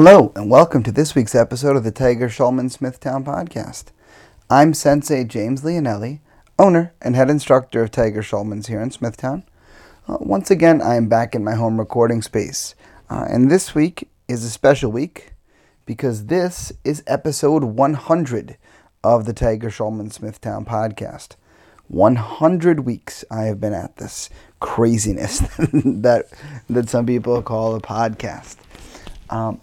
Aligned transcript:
Hello, 0.00 0.30
and 0.36 0.48
welcome 0.48 0.84
to 0.84 0.92
this 0.92 1.16
week's 1.16 1.34
episode 1.34 1.74
of 1.74 1.82
the 1.82 1.90
Tiger 1.90 2.28
Schulman 2.28 2.70
Smithtown 2.70 3.24
podcast. 3.24 3.86
I'm 4.48 4.72
Sensei 4.72 5.24
James 5.24 5.62
Leonelli, 5.62 6.20
owner 6.56 6.94
and 7.02 7.16
head 7.16 7.28
instructor 7.28 7.82
of 7.82 7.90
Tiger 7.90 8.22
Schulman's 8.22 8.68
here 8.68 8.80
in 8.80 8.92
Smithtown. 8.92 9.42
Uh, 10.06 10.18
once 10.20 10.52
again, 10.52 10.80
I 10.80 10.94
am 10.94 11.08
back 11.08 11.34
in 11.34 11.42
my 11.42 11.56
home 11.56 11.80
recording 11.80 12.22
space, 12.22 12.76
uh, 13.10 13.26
and 13.28 13.50
this 13.50 13.74
week 13.74 14.08
is 14.28 14.44
a 14.44 14.50
special 14.50 14.92
week 14.92 15.32
because 15.84 16.26
this 16.26 16.72
is 16.84 17.02
episode 17.08 17.64
100 17.64 18.56
of 19.02 19.24
the 19.24 19.32
Tiger 19.32 19.68
Schulman 19.68 20.12
Smithtown 20.12 20.64
podcast. 20.64 21.34
100 21.88 22.86
weeks 22.86 23.24
I 23.32 23.46
have 23.46 23.60
been 23.60 23.74
at 23.74 23.96
this 23.96 24.30
craziness 24.60 25.40
that 25.58 26.28
that 26.70 26.88
some 26.88 27.04
people 27.04 27.42
call 27.42 27.74
a 27.74 27.80
podcast. 27.80 28.58
Um, 29.28 29.60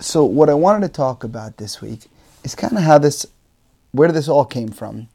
so 0.00 0.24
what 0.24 0.48
I 0.48 0.54
wanted 0.54 0.86
to 0.86 0.92
talk 0.92 1.24
about 1.24 1.58
this 1.58 1.80
week 1.80 2.08
is 2.42 2.54
kind 2.54 2.76
of 2.76 2.82
how 2.82 2.98
this, 2.98 3.26
where 3.92 4.10
this 4.10 4.28
all 4.28 4.44
came 4.44 4.68
from, 4.68 5.08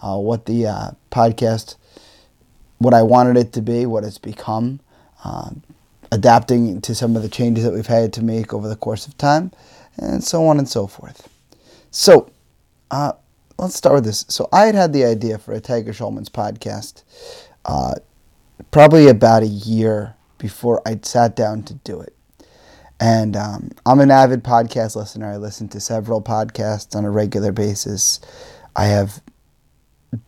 uh, 0.00 0.16
what 0.16 0.46
the 0.46 0.66
uh, 0.66 0.90
podcast, 1.10 1.76
what 2.78 2.94
I 2.94 3.02
wanted 3.02 3.36
it 3.36 3.52
to 3.54 3.62
be, 3.62 3.86
what 3.86 4.04
it's 4.04 4.18
become, 4.18 4.80
uh, 5.24 5.50
adapting 6.12 6.80
to 6.82 6.94
some 6.94 7.16
of 7.16 7.22
the 7.22 7.28
changes 7.28 7.64
that 7.64 7.72
we've 7.72 7.86
had 7.86 8.12
to 8.12 8.22
make 8.22 8.52
over 8.52 8.68
the 8.68 8.76
course 8.76 9.06
of 9.06 9.16
time, 9.16 9.50
and 9.96 10.22
so 10.22 10.46
on 10.46 10.58
and 10.58 10.68
so 10.68 10.86
forth. 10.86 11.28
So, 11.90 12.30
uh, 12.90 13.12
let's 13.58 13.74
start 13.74 13.94
with 13.94 14.04
this. 14.04 14.24
So 14.28 14.48
I 14.52 14.66
had 14.66 14.74
had 14.74 14.92
the 14.92 15.04
idea 15.04 15.38
for 15.38 15.52
a 15.52 15.60
Tiger 15.60 15.92
Schulman's 15.92 16.28
podcast 16.28 17.02
uh, 17.64 17.94
probably 18.70 19.08
about 19.08 19.42
a 19.42 19.46
year 19.46 20.14
before 20.38 20.82
I'd 20.86 21.06
sat 21.06 21.34
down 21.34 21.62
to 21.64 21.74
do 21.74 22.00
it. 22.00 22.15
And 22.98 23.36
um, 23.36 23.70
I'm 23.84 24.00
an 24.00 24.10
avid 24.10 24.42
podcast 24.42 24.96
listener. 24.96 25.30
I 25.30 25.36
listen 25.36 25.68
to 25.68 25.80
several 25.80 26.22
podcasts 26.22 26.96
on 26.96 27.04
a 27.04 27.10
regular 27.10 27.52
basis. 27.52 28.20
I 28.74 28.86
have 28.86 29.22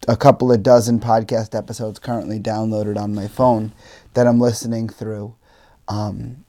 a 0.07 0.17
couple 0.17 0.53
of 0.53 0.63
dozen 0.63 1.01
podcast 1.01 1.57
episodes 1.57 1.99
currently 1.99 2.39
downloaded 2.39 2.99
on 2.99 3.15
my 3.15 3.27
phone 3.27 3.73
that 4.15 4.27
I'm 4.27 4.41
listening 4.41 4.89
through. 4.89 5.35
Um, 5.87 6.45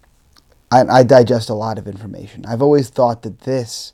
I, 0.72 0.81
I 0.81 1.03
digest 1.03 1.50
a 1.50 1.53
lot 1.53 1.78
of 1.78 1.88
information. 1.88 2.45
I've 2.45 2.61
always 2.61 2.89
thought 2.89 3.22
that 3.23 3.42
this 3.42 3.94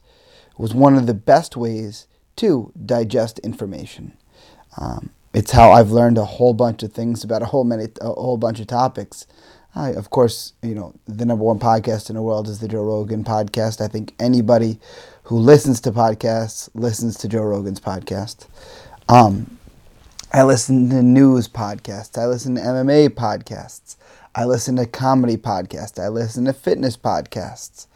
was 0.58 0.74
one 0.74 0.96
of 0.96 1.06
the 1.06 1.14
best 1.14 1.56
ways 1.56 2.08
to 2.38 2.72
digest 2.86 3.40
information. 3.40 4.18
Um, 4.78 5.12
it's 5.34 5.52
how 5.52 5.72
I've 5.72 5.92
learned 5.92 6.18
a 6.18 6.26
whole 6.26 6.54
bunch 6.54 6.82
of 6.82 6.94
things 6.94 7.24
about 7.24 7.42
a 7.42 7.46
whole 7.46 7.66
many 7.66 7.88
a 8.02 8.08
whole 8.08 8.38
bunch 8.38 8.60
of 8.60 8.68
topics 8.68 9.28
I, 9.76 9.90
of 9.90 10.10
course, 10.10 10.54
you 10.62 10.74
know, 10.74 10.94
the 11.06 11.26
number 11.26 11.44
one 11.44 11.60
podcast 11.60 12.10
in 12.10 12.16
the 12.16 12.22
world 12.22 12.48
is 12.48 12.60
the 12.60 12.68
Joe 12.68 12.84
Rogan 12.84 13.26
podcast. 13.26 13.82
I 13.82 13.88
think 13.90 14.14
anybody 14.20 14.80
who 15.24 15.38
listens 15.38 15.82
to 15.82 15.92
podcasts 15.92 16.70
listens 16.74 17.18
to 17.18 17.28
Joe 17.28 17.44
Rogan's 17.44 17.82
podcast. 17.82 18.48
Um, 19.10 19.58
I 20.32 20.44
listen 20.44 20.90
to 20.92 21.04
news 21.04 21.50
podcasts. 21.50 22.18
I 22.18 22.26
listen 22.26 22.56
to 22.56 22.62
MMA 22.62 23.10
podcasts. 23.10 23.98
I 24.34 24.46
listen 24.46 24.78
to 24.78 24.86
comedy 24.86 25.36
podcasts. 25.36 26.02
I 26.02 26.08
listen 26.08 26.46
to 26.46 26.54
fitness 26.54 26.96
podcasts. 26.96 27.88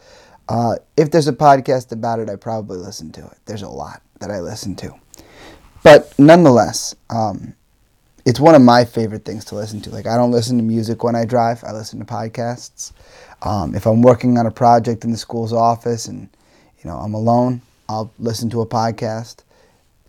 Uh, 0.49 0.75
if 0.97 1.11
there's 1.11 1.27
a 1.27 1.33
podcast 1.33 1.91
about 1.91 2.19
it, 2.19 2.29
I 2.29 2.35
probably 2.35 2.77
listen 2.77 3.11
to 3.13 3.25
it. 3.25 3.37
There's 3.45 3.61
a 3.61 3.69
lot 3.69 4.01
that 4.19 4.31
I 4.31 4.41
listen 4.41 4.75
to. 4.77 4.93
But 5.83 6.13
nonetheless, 6.19 6.95
um, 7.09 7.55
it's 8.29 8.39
one 8.39 8.53
of 8.53 8.61
my 8.61 8.85
favorite 8.85 9.25
things 9.25 9.43
to 9.43 9.55
listen 9.55 9.81
to. 9.81 9.89
Like 9.89 10.05
I 10.05 10.15
don't 10.15 10.29
listen 10.29 10.57
to 10.57 10.63
music 10.63 11.03
when 11.03 11.15
I 11.15 11.25
drive. 11.25 11.63
I 11.63 11.71
listen 11.71 11.97
to 11.97 12.05
podcasts. 12.05 12.91
Um, 13.41 13.73
if 13.73 13.87
I'm 13.87 14.03
working 14.03 14.37
on 14.37 14.45
a 14.45 14.51
project 14.51 15.03
in 15.03 15.09
the 15.09 15.17
school's 15.17 15.51
office 15.51 16.05
and 16.05 16.29
you 16.77 16.87
know 16.87 16.97
I'm 16.97 17.15
alone, 17.15 17.63
I'll 17.89 18.13
listen 18.19 18.51
to 18.51 18.61
a 18.61 18.67
podcast. 18.67 19.37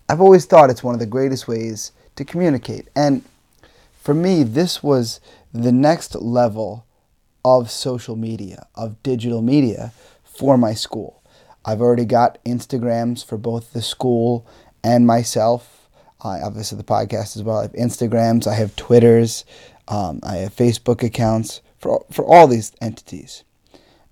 I've 0.06 0.20
always 0.20 0.44
thought 0.44 0.68
it's 0.68 0.84
one 0.84 0.92
of 0.92 1.00
the 1.00 1.06
greatest 1.06 1.48
ways 1.48 1.92
to 2.16 2.26
communicate. 2.26 2.88
And 2.94 3.24
for 3.98 4.12
me, 4.12 4.42
this 4.42 4.82
was 4.82 5.20
the 5.54 5.72
next 5.72 6.14
level 6.14 6.84
of 7.42 7.70
social 7.70 8.16
media, 8.16 8.66
of 8.74 9.02
digital 9.02 9.40
media 9.40 9.94
for 10.24 10.58
my 10.58 10.74
school. 10.74 11.22
I've 11.64 11.80
already 11.80 12.04
got 12.04 12.36
Instagrams 12.44 13.24
for 13.24 13.38
both 13.38 13.72
the 13.72 13.80
school 13.80 14.46
and 14.84 15.06
myself 15.06 15.79
I 16.22 16.40
obviously 16.40 16.78
the 16.78 16.84
podcast 16.84 17.36
as 17.36 17.42
well. 17.42 17.58
I 17.58 17.62
have 17.62 17.72
Instagrams, 17.72 18.46
I 18.46 18.54
have 18.54 18.76
Twitters, 18.76 19.44
um, 19.88 20.20
I 20.22 20.36
have 20.36 20.54
Facebook 20.54 21.02
accounts 21.02 21.62
for 21.78 22.04
for 22.10 22.24
all 22.24 22.46
these 22.46 22.72
entities, 22.80 23.44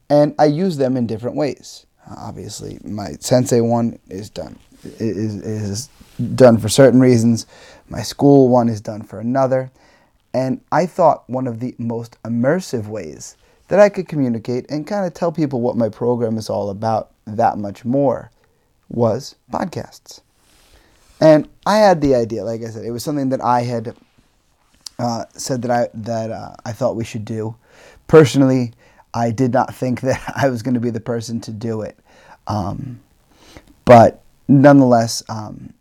and 0.09 0.35
I 0.39 0.47
use 0.47 0.77
them 0.77 0.97
in 0.97 1.07
different 1.07 1.37
ways. 1.37 1.87
Obviously, 2.17 2.79
my 2.85 3.13
Sensei 3.21 3.61
one 3.61 3.99
is 4.09 4.31
done 4.31 4.59
is 4.83 5.37
is 5.37 5.89
done 6.35 6.59
for 6.59 6.69
certain 6.69 7.01
reasons. 7.01 7.47
My 7.89 8.03
school 8.03 8.49
one 8.49 8.69
is 8.69 8.81
done 8.81 9.03
for 9.03 9.21
another, 9.21 9.71
and 10.33 10.61
I 10.73 10.87
thought 10.87 11.29
one 11.29 11.47
of 11.47 11.61
the 11.61 11.75
most 11.79 12.21
immersive 12.23 12.87
ways 12.87 13.37
that 13.69 13.79
I 13.79 13.89
could 13.89 14.09
communicate 14.09 14.71
and 14.71 14.87
kind 14.87 15.07
of 15.07 15.15
tell 15.15 15.31
people 15.31 15.61
what 15.61 15.77
my 15.77 15.89
program 15.89 16.39
is 16.39 16.49
all 16.49 16.71
about 16.71 17.11
that 17.27 17.59
much 17.59 17.85
more 17.85 18.31
was 18.89 19.37
podcasts. 19.53 20.23
And 21.21 21.49
I 21.67 21.79
had 21.79 22.01
the 22.01 22.15
idea, 22.15 22.45
like 22.45 22.63
I 22.63 22.67
said, 22.71 22.85
it 22.85 22.91
was 22.91 23.03
something 23.03 23.31
that 23.31 23.43
I 23.43 23.63
had 23.63 23.97
uh, 24.99 25.25
said 25.33 25.63
that 25.63 25.71
I 25.71 25.89
that 25.95 26.31
uh, 26.31 26.55
I 26.65 26.73
thought 26.73 26.97
we 26.97 27.05
should 27.05 27.25
do. 27.25 27.57
Personally, 28.07 28.73
I 29.15 29.31
did 29.31 29.53
not 29.53 29.75
think 29.75 30.01
that 30.03 30.33
I 30.37 30.49
was 30.49 30.63
going 30.63 30.75
to 30.75 30.81
be 30.81 30.91
the 30.91 31.01
person 31.01 31.41
to 31.43 31.53
do 31.53 31.83
it, 31.83 31.99
um, 32.47 33.01
but 33.85 34.23
nonetheless, 34.47 35.23
um, 35.29 35.73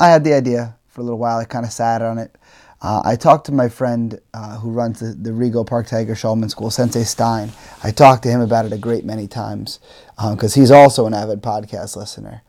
I 0.00 0.08
had 0.08 0.24
the 0.24 0.34
idea 0.34 0.76
for 0.88 1.00
a 1.00 1.04
little 1.04 1.18
while. 1.18 1.38
I 1.38 1.44
kind 1.44 1.64
of 1.64 1.72
sat 1.72 2.02
on 2.02 2.18
it. 2.18 2.36
Uh, 2.82 3.00
I 3.04 3.14
talked 3.14 3.46
to 3.46 3.52
my 3.52 3.68
friend 3.68 4.20
uh, 4.34 4.58
who 4.58 4.72
runs 4.72 4.98
the, 4.98 5.14
the 5.14 5.30
Rego 5.30 5.64
Park 5.64 5.86
Tiger 5.86 6.16
Schulman 6.16 6.50
School, 6.50 6.68
Sensei 6.68 7.04
Stein. 7.04 7.52
I 7.84 7.92
talked 7.92 8.24
to 8.24 8.28
him 8.28 8.40
about 8.40 8.64
it 8.64 8.72
a 8.72 8.78
great 8.78 9.04
many 9.04 9.28
times 9.28 9.78
because 10.16 10.56
um, 10.56 10.60
he's 10.60 10.72
also 10.72 11.06
an 11.06 11.14
avid 11.14 11.42
podcast 11.42 11.94
listener. 11.94 12.42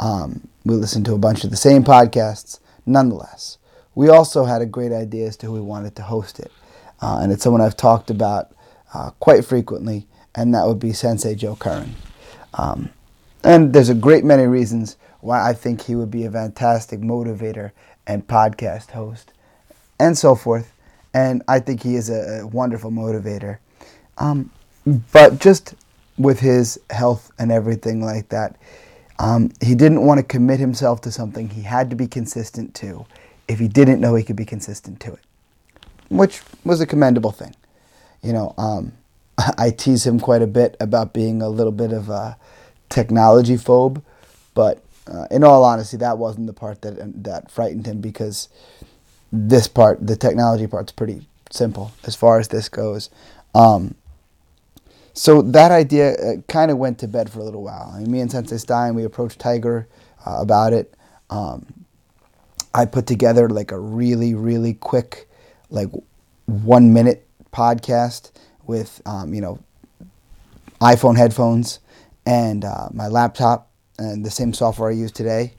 Um, 0.00 0.48
we 0.64 0.74
listened 0.74 1.06
to 1.06 1.14
a 1.14 1.18
bunch 1.18 1.44
of 1.44 1.50
the 1.50 1.56
same 1.56 1.84
podcasts. 1.84 2.60
Nonetheless, 2.84 3.58
we 3.94 4.08
also 4.08 4.44
had 4.44 4.62
a 4.62 4.66
great 4.66 4.92
idea 4.92 5.26
as 5.26 5.36
to 5.38 5.46
who 5.46 5.52
we 5.52 5.60
wanted 5.60 5.96
to 5.96 6.02
host 6.02 6.38
it. 6.38 6.52
Uh, 7.00 7.20
and 7.22 7.32
it's 7.32 7.42
someone 7.42 7.60
I've 7.60 7.76
talked 7.76 8.10
about 8.10 8.52
uh, 8.94 9.10
quite 9.20 9.44
frequently, 9.44 10.06
and 10.34 10.54
that 10.54 10.66
would 10.66 10.78
be 10.78 10.92
Sensei 10.92 11.34
Joe 11.34 11.56
Curran. 11.56 11.94
Um, 12.54 12.90
and 13.44 13.72
there's 13.72 13.88
a 13.88 13.94
great 13.94 14.24
many 14.24 14.46
reasons 14.46 14.96
why 15.20 15.48
I 15.48 15.52
think 15.52 15.82
he 15.82 15.94
would 15.94 16.10
be 16.10 16.24
a 16.24 16.30
fantastic 16.30 17.00
motivator 17.00 17.72
and 18.06 18.26
podcast 18.26 18.90
host, 18.92 19.32
and 19.98 20.16
so 20.16 20.34
forth. 20.34 20.72
And 21.12 21.42
I 21.48 21.60
think 21.60 21.82
he 21.82 21.96
is 21.96 22.10
a, 22.10 22.40
a 22.42 22.46
wonderful 22.46 22.90
motivator. 22.90 23.58
Um, 24.18 24.50
but 25.12 25.38
just 25.38 25.74
with 26.18 26.40
his 26.40 26.78
health 26.90 27.30
and 27.38 27.50
everything 27.50 28.02
like 28.02 28.28
that, 28.28 28.56
um, 29.18 29.50
he 29.62 29.74
didn't 29.74 30.04
want 30.04 30.18
to 30.18 30.24
commit 30.24 30.60
himself 30.60 31.00
to 31.02 31.12
something 31.12 31.48
he 31.48 31.62
had 31.62 31.90
to 31.90 31.96
be 31.96 32.06
consistent 32.06 32.74
to 32.76 33.06
if 33.48 33.58
he 33.58 33.68
didn't 33.68 34.00
know 34.00 34.14
he 34.14 34.22
could 34.24 34.36
be 34.36 34.44
consistent 34.44 35.00
to 35.00 35.12
it, 35.12 35.20
which 36.08 36.42
was 36.64 36.80
a 36.80 36.86
commendable 36.86 37.32
thing. 37.32 37.54
You 38.22 38.32
know, 38.32 38.54
um, 38.58 38.92
I 39.58 39.70
tease 39.70 40.06
him 40.06 40.20
quite 40.20 40.42
a 40.42 40.46
bit 40.46 40.76
about 40.80 41.12
being 41.12 41.42
a 41.42 41.48
little 41.48 41.72
bit 41.72 41.92
of 41.92 42.08
a 42.08 42.36
technology 42.88 43.56
phobe, 43.56 44.02
but 44.54 44.82
uh, 45.06 45.26
in 45.30 45.44
all 45.44 45.64
honesty, 45.64 45.96
that 45.98 46.18
wasn't 46.18 46.46
the 46.46 46.52
part 46.52 46.82
that 46.82 47.24
that 47.24 47.50
frightened 47.50 47.86
him 47.86 48.00
because 48.00 48.48
this 49.32 49.68
part, 49.68 50.04
the 50.04 50.16
technology 50.16 50.66
part's 50.66 50.92
pretty 50.92 51.26
simple 51.50 51.92
as 52.04 52.16
far 52.16 52.38
as 52.38 52.48
this 52.48 52.68
goes. 52.68 53.10
Um, 53.54 53.94
so 55.16 55.40
that 55.40 55.70
idea 55.70 56.12
uh, 56.12 56.32
kind 56.46 56.70
of 56.70 56.76
went 56.76 56.98
to 56.98 57.08
bed 57.08 57.30
for 57.30 57.40
a 57.40 57.42
little 57.42 57.62
while. 57.62 57.90
I 57.94 58.00
mean, 58.00 58.12
me 58.12 58.20
and 58.20 58.30
Sensei 58.30 58.58
Stein, 58.58 58.94
we 58.94 59.02
approached 59.02 59.38
Tiger 59.38 59.88
uh, 60.26 60.36
about 60.40 60.74
it. 60.74 60.94
Um, 61.30 61.64
I 62.74 62.84
put 62.84 63.06
together 63.06 63.48
like 63.48 63.72
a 63.72 63.78
really, 63.78 64.34
really 64.34 64.74
quick, 64.74 65.26
like 65.70 65.88
one 66.44 66.92
minute 66.92 67.26
podcast 67.50 68.30
with, 68.66 69.00
um, 69.06 69.32
you 69.32 69.40
know, 69.40 69.58
iPhone 70.82 71.16
headphones 71.16 71.80
and 72.26 72.66
uh, 72.66 72.90
my 72.92 73.08
laptop 73.08 73.70
and 73.98 74.22
the 74.22 74.30
same 74.30 74.52
software 74.52 74.90
I 74.90 74.92
use 74.92 75.12
today 75.12 75.54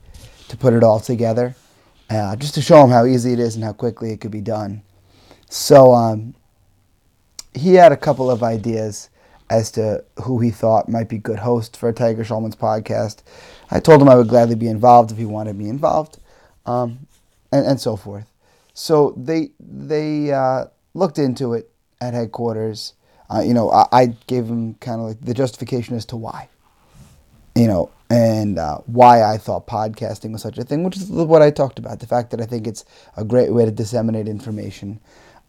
to 0.49 0.55
put 0.55 0.73
it 0.73 0.83
all 0.83 0.99
together, 0.99 1.55
uh, 2.11 2.35
just 2.35 2.53
to 2.53 2.61
show 2.61 2.83
him 2.83 2.91
how 2.91 3.05
easy 3.05 3.33
it 3.33 3.39
is 3.39 3.55
and 3.55 3.63
how 3.63 3.73
quickly 3.73 4.11
it 4.11 4.21
could 4.21 4.29
be 4.29 4.41
done. 4.41 4.83
So 5.49 5.95
um, 5.95 6.35
he 7.55 7.73
had 7.73 7.91
a 7.91 7.97
couple 7.97 8.29
of 8.29 8.43
ideas 8.43 9.09
as 9.49 9.71
to 9.71 10.03
who 10.23 10.39
he 10.39 10.51
thought 10.51 10.89
might 10.89 11.09
be 11.09 11.17
good 11.17 11.39
hosts 11.39 11.77
for 11.77 11.91
Tiger 11.93 12.23
Schulman's 12.23 12.55
podcast. 12.55 13.23
I 13.71 13.79
told 13.79 14.01
him 14.01 14.09
I 14.09 14.15
would 14.15 14.29
gladly 14.29 14.55
be 14.55 14.67
involved 14.67 15.11
if 15.11 15.17
he 15.17 15.25
wanted 15.25 15.55
me 15.57 15.69
involved, 15.69 16.17
um, 16.65 17.07
and, 17.51 17.65
and 17.65 17.79
so 17.81 17.95
forth. 17.95 18.25
So 18.73 19.13
they 19.17 19.51
they 19.59 20.31
uh, 20.33 20.65
looked 20.93 21.19
into 21.19 21.53
it 21.53 21.71
at 22.01 22.13
headquarters. 22.13 22.93
uh, 23.29 23.41
you 23.41 23.53
know, 23.53 23.71
I, 23.71 23.85
I 23.91 24.05
gave 24.27 24.45
him 24.47 24.75
kind 24.75 25.01
of 25.01 25.07
like 25.07 25.21
the 25.21 25.33
justification 25.33 25.95
as 25.95 26.05
to 26.07 26.17
why, 26.17 26.49
you 27.55 27.67
know, 27.67 27.91
and 28.09 28.59
uh, 28.59 28.79
why 28.85 29.23
I 29.23 29.37
thought 29.37 29.67
podcasting 29.67 30.31
was 30.33 30.41
such 30.41 30.57
a 30.57 30.63
thing, 30.63 30.83
which 30.83 30.97
is 30.97 31.09
what 31.09 31.41
I 31.41 31.51
talked 31.51 31.79
about. 31.79 31.99
The 31.99 32.07
fact 32.07 32.31
that 32.31 32.41
I 32.41 32.45
think 32.45 32.67
it's 32.67 32.85
a 33.17 33.25
great 33.25 33.53
way 33.53 33.65
to 33.65 33.71
disseminate 33.71 34.27
information. 34.27 34.99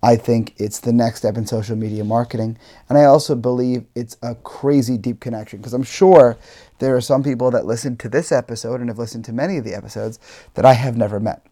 I 0.03 0.17
think 0.17 0.55
it's 0.59 0.81
the 0.81 0.93
next 0.93 1.19
step 1.19 1.37
in 1.37 1.47
social 1.47 1.77
media 1.77 2.05
marketing. 2.05 2.57
And 2.89 2.97
I 2.97 3.05
also 3.05 3.35
believe 3.35 3.85
it's 3.95 4.17
a 4.23 4.37
crazy 4.37 4.97
deep 4.97 5.21
connection 5.21 5.59
because 5.59 5.75
I'm 5.75 5.83
sure 5.83 6.37
there 6.79 6.97
are 6.97 7.01
some 7.01 7.25
people 7.25 7.51
that 7.51 7.67
listen 7.67 7.97
to 7.99 8.09
this 8.09 8.31
episode 8.31 8.81
and 8.81 8.89
have 8.89 8.99
listened 8.99 9.25
to 9.25 9.33
many 9.33 9.57
of 9.57 9.65
the 9.65 9.75
episodes 9.75 10.21
that 10.55 10.65
I 10.65 10.75
have 10.75 10.97
never 10.97 11.19
met 11.19 11.45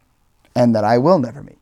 and 0.54 0.75
that 0.75 0.84
I 0.84 0.98
will 0.98 1.19
never 1.19 1.43
meet. 1.43 1.58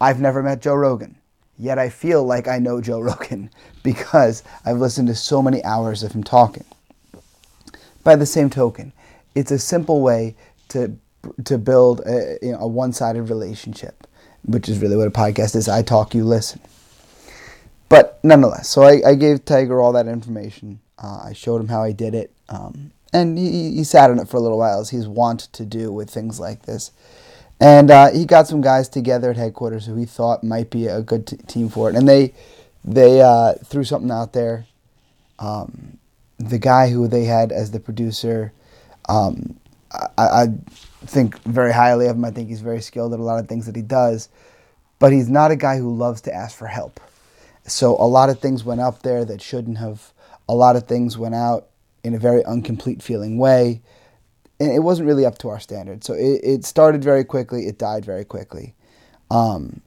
I've 0.00 0.20
never 0.20 0.42
met 0.42 0.60
Joe 0.60 0.74
Rogan, 0.74 1.16
yet 1.58 1.78
I 1.78 1.88
feel 1.88 2.24
like 2.24 2.46
I 2.46 2.58
know 2.58 2.80
Joe 2.80 3.00
Rogan 3.00 3.50
because 3.82 4.42
I've 4.64 4.78
listened 4.78 5.08
to 5.08 5.14
so 5.14 5.42
many 5.42 5.64
hours 5.64 6.02
of 6.02 6.12
him 6.12 6.22
talking. 6.22 6.64
By 8.04 8.16
the 8.16 8.26
same 8.26 8.50
token, 8.50 8.92
it's 9.34 9.50
a 9.50 9.58
simple 9.58 10.00
way 10.02 10.36
to 10.68 10.96
to 11.44 11.58
build 11.58 12.00
a, 12.06 12.38
you 12.40 12.52
know, 12.52 12.58
a 12.58 12.68
one-sided 12.68 13.22
relationship, 13.22 14.06
which 14.46 14.68
is 14.68 14.78
really 14.78 14.96
what 14.96 15.08
a 15.08 15.10
podcast 15.10 15.56
is. 15.56 15.68
I 15.68 15.82
talk, 15.82 16.14
you 16.14 16.24
listen. 16.24 16.60
But 17.88 18.18
nonetheless, 18.24 18.68
so 18.68 18.82
I, 18.82 19.00
I 19.06 19.14
gave 19.14 19.44
Tiger 19.44 19.80
all 19.80 19.92
that 19.92 20.08
information. 20.08 20.80
Uh, 21.02 21.22
I 21.26 21.32
showed 21.34 21.60
him 21.60 21.68
how 21.68 21.82
I 21.82 21.92
did 21.92 22.14
it, 22.14 22.32
um, 22.48 22.90
and 23.12 23.38
he, 23.38 23.72
he 23.76 23.84
sat 23.84 24.10
on 24.10 24.18
it 24.18 24.28
for 24.28 24.38
a 24.38 24.40
little 24.40 24.58
while, 24.58 24.80
as 24.80 24.90
he's 24.90 25.06
wont 25.06 25.40
to 25.52 25.64
do 25.64 25.92
with 25.92 26.10
things 26.10 26.40
like 26.40 26.62
this. 26.62 26.90
And 27.60 27.90
uh, 27.90 28.10
he 28.10 28.24
got 28.24 28.48
some 28.48 28.60
guys 28.60 28.88
together 28.88 29.30
at 29.30 29.36
headquarters 29.36 29.86
who 29.86 29.96
he 29.96 30.04
thought 30.04 30.42
might 30.42 30.68
be 30.70 30.86
a 30.86 31.00
good 31.00 31.26
t- 31.26 31.36
team 31.36 31.68
for 31.68 31.88
it, 31.88 31.96
and 31.96 32.08
they 32.08 32.34
they 32.84 33.20
uh, 33.20 33.54
threw 33.64 33.84
something 33.84 34.10
out 34.10 34.32
there. 34.32 34.66
Um, 35.38 35.98
the 36.38 36.58
guy 36.58 36.90
who 36.90 37.08
they 37.08 37.24
had 37.24 37.52
as 37.52 37.70
the 37.70 37.80
producer, 37.80 38.52
um, 39.08 39.58
I, 39.92 40.08
I, 40.18 40.46
think 41.04 41.42
very 41.42 41.72
highly 41.72 42.06
of 42.06 42.16
him. 42.16 42.24
I 42.24 42.30
think 42.30 42.48
he's 42.48 42.60
very 42.60 42.80
skilled 42.80 43.12
at 43.12 43.20
a 43.20 43.22
lot 43.22 43.38
of 43.38 43.48
things 43.48 43.66
that 43.66 43.76
he 43.76 43.82
does, 43.82 44.28
but 44.98 45.12
he's 45.12 45.28
not 45.28 45.50
a 45.50 45.56
guy 45.56 45.76
who 45.78 45.94
loves 45.94 46.20
to 46.22 46.34
ask 46.34 46.56
for 46.56 46.66
help. 46.66 47.00
So 47.66 47.96
a 47.96 48.06
lot 48.06 48.28
of 48.28 48.38
things 48.38 48.64
went 48.64 48.80
up 48.80 49.02
there 49.02 49.24
that 49.24 49.42
shouldn't 49.42 49.78
have. 49.78 50.12
A 50.48 50.54
lot 50.54 50.76
of 50.76 50.84
things 50.84 51.18
went 51.18 51.34
out 51.34 51.66
in 52.04 52.14
a 52.14 52.18
very 52.18 52.42
incomplete 52.46 53.02
feeling 53.02 53.36
way, 53.36 53.82
and 54.60 54.70
it 54.70 54.78
wasn't 54.78 55.08
really 55.08 55.26
up 55.26 55.38
to 55.38 55.48
our 55.48 55.58
standard. 55.58 56.04
So 56.04 56.14
it, 56.14 56.40
it 56.44 56.64
started 56.64 57.02
very 57.02 57.24
quickly. 57.24 57.66
It 57.66 57.78
died 57.78 58.04
very 58.04 58.24
quickly. 58.24 58.74
Um, 59.30 59.80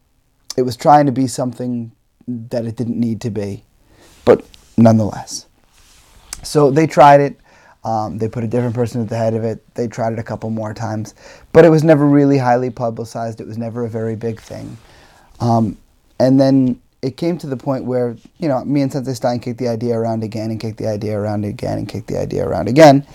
it 0.58 0.64
was 0.64 0.76
trying 0.76 1.06
to 1.06 1.14
be 1.14 1.28
something 1.28 1.94
that 2.28 2.66
it 2.66 2.76
didn't 2.76 3.00
need 3.00 3.22
to 3.22 3.30
be, 3.30 3.64
but 4.26 4.46
nonetheless. 4.78 5.48
So 6.44 6.72
they 6.72 6.88
tried 6.88 7.22
it. 7.22 7.40
Um, 7.84 8.18
they 8.18 8.28
put 8.28 8.44
a 8.44 8.48
different 8.48 8.76
person 8.76 9.02
at 9.02 9.10
the 9.10 9.18
head 9.18 9.34
of 9.34 9.44
it. 9.44 9.64
They 9.76 9.88
tried 9.88 10.14
it 10.14 10.20
a 10.20 10.24
couple 10.24 10.50
more 10.50 10.74
times, 10.74 11.16
but 11.54 11.64
it 11.64 11.70
was 11.70 11.84
never 11.84 12.06
really 12.06 12.38
highly 12.38 12.70
publicized. 12.70 13.40
It 13.40 13.48
was 13.48 13.58
never 13.58 13.86
a 13.86 13.90
very 13.90 14.16
big 14.16 14.42
thing. 14.42 14.78
Um, 15.40 15.78
and 16.20 16.40
then 16.40 16.82
it 17.02 17.16
came 17.16 17.38
to 17.38 17.48
the 17.48 17.56
point 17.56 17.86
where, 17.86 18.18
you 18.38 18.50
know, 18.50 18.64
me 18.66 18.82
and 18.82 18.92
Sensei 18.92 19.14
Stein 19.14 19.40
kicked 19.40 19.60
the 19.60 19.70
idea 19.70 19.98
around 19.98 20.24
again 20.24 20.52
and 20.52 20.60
kicked 20.60 20.78
the 20.78 20.88
idea 20.88 21.18
around 21.18 21.46
again 21.46 21.78
and 21.78 21.88
kicked 21.88 22.08
the 22.08 22.20
idea 22.20 22.46
around 22.46 22.68
again. 22.68 23.08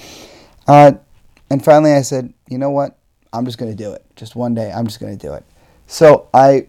Uh, 0.66 0.92
and 1.50 1.62
finally 1.62 1.92
I 1.92 2.00
said, 2.00 2.32
you 2.48 2.56
know 2.56 2.70
what? 2.70 2.96
I'm 3.32 3.44
just 3.44 3.58
going 3.58 3.70
to 3.70 3.76
do 3.76 3.92
it. 3.92 4.04
Just 4.16 4.36
one 4.36 4.54
day, 4.54 4.72
I'm 4.72 4.86
just 4.86 5.00
going 5.00 5.16
to 5.16 5.26
do 5.26 5.34
it. 5.34 5.44
So 5.86 6.28
I 6.32 6.68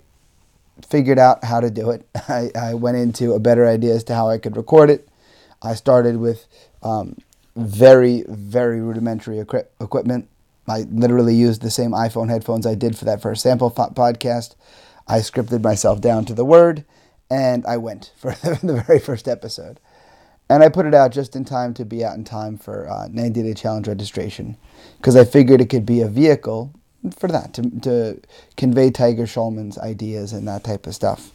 figured 0.89 1.19
out 1.19 1.43
how 1.43 1.61
to 1.61 1.69
do 1.69 1.91
it. 1.91 2.05
I, 2.27 2.49
I 2.55 2.73
went 2.73 2.97
into 2.97 3.33
a 3.33 3.39
better 3.39 3.67
idea 3.67 3.93
as 3.93 4.03
to 4.05 4.15
how 4.15 4.29
I 4.29 4.37
could 4.37 4.57
record 4.57 4.89
it. 4.89 5.07
I 5.61 5.75
started 5.75 6.17
with 6.17 6.45
um, 6.83 7.17
very, 7.55 8.23
very 8.27 8.81
rudimentary 8.81 9.39
equi- 9.39 9.63
equipment. 9.79 10.27
I 10.67 10.85
literally 10.91 11.35
used 11.35 11.61
the 11.61 11.69
same 11.69 11.91
iPhone 11.91 12.29
headphones 12.29 12.65
I 12.65 12.75
did 12.75 12.97
for 12.97 13.05
that 13.05 13.21
first 13.21 13.43
sample 13.43 13.71
podcast. 13.71 14.55
I 15.07 15.19
scripted 15.19 15.63
myself 15.63 16.01
down 16.01 16.25
to 16.25 16.33
the 16.33 16.45
word, 16.45 16.83
and 17.29 17.65
I 17.65 17.77
went 17.77 18.11
for 18.17 18.31
the 18.31 18.83
very 18.85 18.99
first 18.99 19.27
episode. 19.27 19.79
And 20.49 20.61
I 20.63 20.69
put 20.69 20.85
it 20.85 20.93
out 20.93 21.11
just 21.11 21.35
in 21.35 21.43
time 21.43 21.73
to 21.73 21.85
be 21.85 22.03
out 22.03 22.15
in 22.15 22.23
time 22.23 22.57
for 22.57 22.87
uh, 22.87 23.07
90 23.07 23.41
Day 23.43 23.53
Challenge 23.53 23.87
registration 23.87 24.57
because 24.97 25.15
I 25.15 25.25
figured 25.25 25.59
it 25.59 25.69
could 25.69 25.87
be 25.87 26.01
a 26.01 26.07
vehicle 26.07 26.71
for 27.17 27.27
that, 27.27 27.53
to, 27.55 27.69
to 27.81 28.21
convey 28.55 28.91
Tiger 28.91 29.25
Schulman's 29.25 29.77
ideas 29.79 30.33
and 30.33 30.47
that 30.47 30.63
type 30.63 30.85
of 30.85 30.93
stuff. 30.93 31.31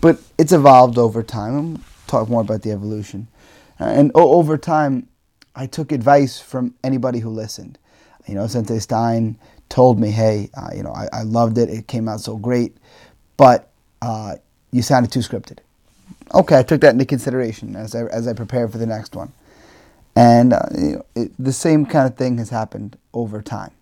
But 0.00 0.18
it's 0.38 0.52
evolved 0.52 0.96
over 0.96 1.22
time. 1.22 1.76
I'll 1.76 1.80
talk 2.06 2.28
more 2.28 2.40
about 2.40 2.62
the 2.62 2.70
evolution. 2.70 3.28
And 3.78 4.12
over 4.14 4.56
time, 4.56 5.08
I 5.54 5.66
took 5.66 5.92
advice 5.92 6.40
from 6.40 6.74
anybody 6.82 7.18
who 7.18 7.30
listened. 7.30 7.78
You 8.26 8.34
know, 8.34 8.46
Sensei 8.46 8.78
Stein 8.78 9.38
told 9.68 9.98
me, 9.98 10.10
hey, 10.10 10.50
uh, 10.54 10.70
you 10.74 10.82
know, 10.82 10.92
I, 10.92 11.08
I, 11.12 11.22
loved 11.22 11.58
it. 11.58 11.68
It 11.68 11.88
came 11.88 12.08
out 12.08 12.20
so 12.20 12.36
great, 12.36 12.76
but 13.36 13.70
uh, 14.00 14.36
you 14.70 14.82
sounded 14.82 15.10
too 15.10 15.20
scripted. 15.20 15.58
Okay, 16.34 16.58
I 16.58 16.62
took 16.62 16.80
that 16.82 16.92
into 16.92 17.04
consideration 17.04 17.74
as 17.74 17.94
I, 17.94 18.04
as 18.04 18.28
I 18.28 18.32
prepared 18.32 18.70
for 18.70 18.78
the 18.78 18.86
next 18.86 19.14
one. 19.16 19.32
And 20.14 20.52
uh, 20.52 20.66
you 20.76 20.92
know, 20.92 21.04
it, 21.14 21.32
the 21.38 21.52
same 21.52 21.86
kind 21.86 22.06
of 22.06 22.16
thing 22.16 22.38
has 22.38 22.50
happened 22.50 22.96
over 23.14 23.42
time. 23.42 23.72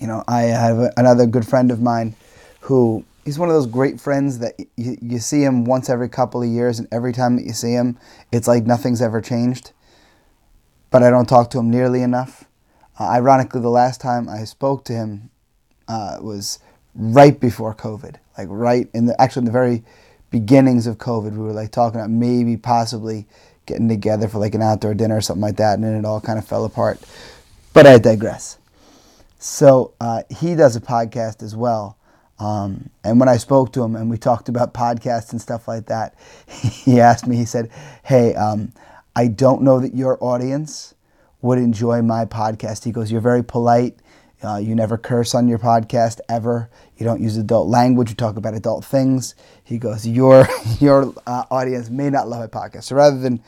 You 0.00 0.06
know, 0.06 0.24
I 0.26 0.42
have 0.42 0.78
a, 0.78 0.92
another 0.96 1.26
good 1.26 1.46
friend 1.46 1.70
of 1.70 1.80
mine 1.80 2.14
who 2.60 3.04
he's 3.24 3.38
one 3.38 3.48
of 3.48 3.54
those 3.54 3.66
great 3.66 4.00
friends 4.00 4.38
that 4.38 4.54
you, 4.76 4.96
you 5.00 5.18
see 5.18 5.42
him 5.42 5.64
once 5.64 5.90
every 5.90 6.08
couple 6.08 6.42
of 6.42 6.48
years, 6.48 6.78
and 6.78 6.88
every 6.92 7.12
time 7.12 7.36
that 7.36 7.44
you 7.44 7.52
see 7.52 7.72
him, 7.72 7.98
it's 8.32 8.46
like 8.48 8.64
nothing's 8.64 9.02
ever 9.02 9.20
changed. 9.20 9.72
But 10.94 11.02
I 11.02 11.10
don't 11.10 11.28
talk 11.28 11.50
to 11.50 11.58
him 11.58 11.72
nearly 11.72 12.02
enough. 12.02 12.44
Uh, 13.00 13.08
ironically, 13.08 13.60
the 13.60 13.68
last 13.68 14.00
time 14.00 14.28
I 14.28 14.44
spoke 14.44 14.84
to 14.84 14.92
him 14.92 15.28
uh, 15.88 16.18
was 16.20 16.60
right 16.94 17.40
before 17.40 17.74
COVID, 17.74 18.14
like 18.38 18.46
right 18.48 18.88
in 18.94 19.06
the 19.06 19.20
actually 19.20 19.40
in 19.40 19.46
the 19.46 19.50
very 19.50 19.82
beginnings 20.30 20.86
of 20.86 20.98
COVID. 20.98 21.32
We 21.32 21.38
were 21.38 21.52
like 21.52 21.72
talking 21.72 21.98
about 21.98 22.10
maybe 22.10 22.56
possibly 22.56 23.26
getting 23.66 23.88
together 23.88 24.28
for 24.28 24.38
like 24.38 24.54
an 24.54 24.62
outdoor 24.62 24.94
dinner 24.94 25.16
or 25.16 25.20
something 25.20 25.42
like 25.42 25.56
that, 25.56 25.74
and 25.74 25.82
then 25.82 25.94
it 25.94 26.04
all 26.04 26.20
kind 26.20 26.38
of 26.38 26.46
fell 26.46 26.64
apart. 26.64 27.00
But 27.72 27.88
I 27.88 27.98
digress. 27.98 28.58
So 29.40 29.94
uh, 30.00 30.22
he 30.30 30.54
does 30.54 30.76
a 30.76 30.80
podcast 30.80 31.42
as 31.42 31.56
well. 31.56 31.98
Um, 32.38 32.90
and 33.02 33.18
when 33.18 33.28
I 33.28 33.38
spoke 33.38 33.72
to 33.72 33.82
him 33.82 33.96
and 33.96 34.08
we 34.10 34.16
talked 34.16 34.48
about 34.48 34.72
podcasts 34.72 35.32
and 35.32 35.40
stuff 35.40 35.66
like 35.66 35.86
that, 35.86 36.14
he 36.48 37.00
asked 37.00 37.26
me, 37.26 37.34
he 37.34 37.46
said, 37.46 37.68
Hey, 38.04 38.36
um, 38.36 38.72
I 39.16 39.28
don't 39.28 39.62
know 39.62 39.78
that 39.78 39.94
your 39.94 40.18
audience 40.20 40.93
would 41.44 41.58
enjoy 41.58 42.00
my 42.00 42.24
podcast. 42.24 42.84
He 42.84 42.90
goes, 42.90 43.12
You're 43.12 43.20
very 43.20 43.44
polite. 43.44 43.98
Uh, 44.42 44.56
you 44.56 44.74
never 44.74 44.96
curse 44.96 45.34
on 45.34 45.46
your 45.46 45.58
podcast 45.58 46.20
ever. 46.28 46.70
You 46.96 47.04
don't 47.04 47.20
use 47.20 47.36
adult 47.36 47.68
language. 47.68 48.08
You 48.08 48.16
talk 48.16 48.36
about 48.36 48.54
adult 48.54 48.82
things. 48.84 49.34
He 49.62 49.78
goes, 49.78 50.06
Your, 50.06 50.48
your 50.80 51.12
uh, 51.26 51.44
audience 51.50 51.90
may 51.90 52.08
not 52.08 52.28
love 52.28 52.40
my 52.40 52.46
podcast. 52.46 52.84
So 52.84 52.96
rather 52.96 53.18
than 53.18 53.42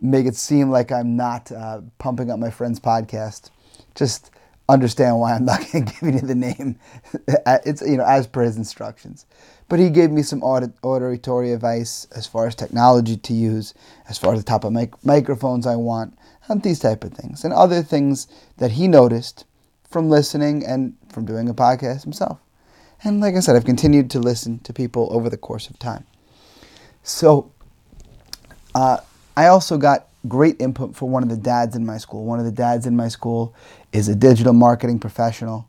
make 0.00 0.24
it 0.24 0.34
seem 0.34 0.70
like 0.70 0.90
I'm 0.90 1.14
not 1.14 1.52
uh, 1.52 1.82
pumping 1.98 2.30
up 2.30 2.38
my 2.38 2.50
friend's 2.50 2.80
podcast, 2.80 3.50
just 3.94 4.30
understand 4.66 5.18
why 5.18 5.34
I'm 5.34 5.44
not 5.44 5.60
going 5.72 5.84
to 5.84 5.92
give 5.92 6.14
you 6.14 6.20
the 6.20 6.34
name. 6.34 6.78
it's 7.46 7.82
you 7.82 7.98
know 7.98 8.06
as 8.06 8.26
per 8.26 8.44
his 8.44 8.56
instructions. 8.56 9.26
But 9.68 9.78
he 9.78 9.90
gave 9.90 10.10
me 10.10 10.22
some 10.22 10.42
audit, 10.42 10.72
auditory 10.82 11.52
advice 11.52 12.06
as 12.14 12.26
far 12.26 12.46
as 12.46 12.54
technology 12.54 13.16
to 13.16 13.34
use, 13.34 13.74
as 14.08 14.16
far 14.16 14.32
as 14.32 14.40
the 14.40 14.46
type 14.46 14.64
of 14.64 14.72
mic- 14.72 15.04
microphones 15.04 15.66
I 15.66 15.76
want, 15.76 16.16
and 16.48 16.62
these 16.62 16.78
type 16.78 17.04
of 17.04 17.12
things, 17.12 17.44
and 17.44 17.52
other 17.52 17.82
things 17.82 18.28
that 18.58 18.72
he 18.72 18.88
noticed 18.88 19.44
from 19.88 20.08
listening 20.08 20.64
and 20.64 20.96
from 21.08 21.24
doing 21.24 21.48
a 21.48 21.54
podcast 21.54 22.02
himself. 22.02 22.38
And 23.02 23.20
like 23.20 23.34
I 23.34 23.40
said, 23.40 23.56
I've 23.56 23.64
continued 23.64 24.10
to 24.12 24.18
listen 24.18 24.58
to 24.60 24.72
people 24.72 25.08
over 25.12 25.28
the 25.28 25.36
course 25.36 25.68
of 25.68 25.78
time. 25.78 26.06
So 27.02 27.50
uh, 28.74 28.98
I 29.36 29.46
also 29.46 29.78
got 29.78 30.08
great 30.26 30.60
input 30.60 30.96
from 30.96 31.10
one 31.10 31.22
of 31.22 31.28
the 31.28 31.36
dads 31.36 31.76
in 31.76 31.86
my 31.86 31.98
school. 31.98 32.24
One 32.24 32.38
of 32.38 32.44
the 32.44 32.52
dads 32.52 32.86
in 32.86 32.96
my 32.96 33.08
school 33.08 33.54
is 33.92 34.08
a 34.08 34.14
digital 34.14 34.52
marketing 34.52 34.98
professional. 34.98 35.68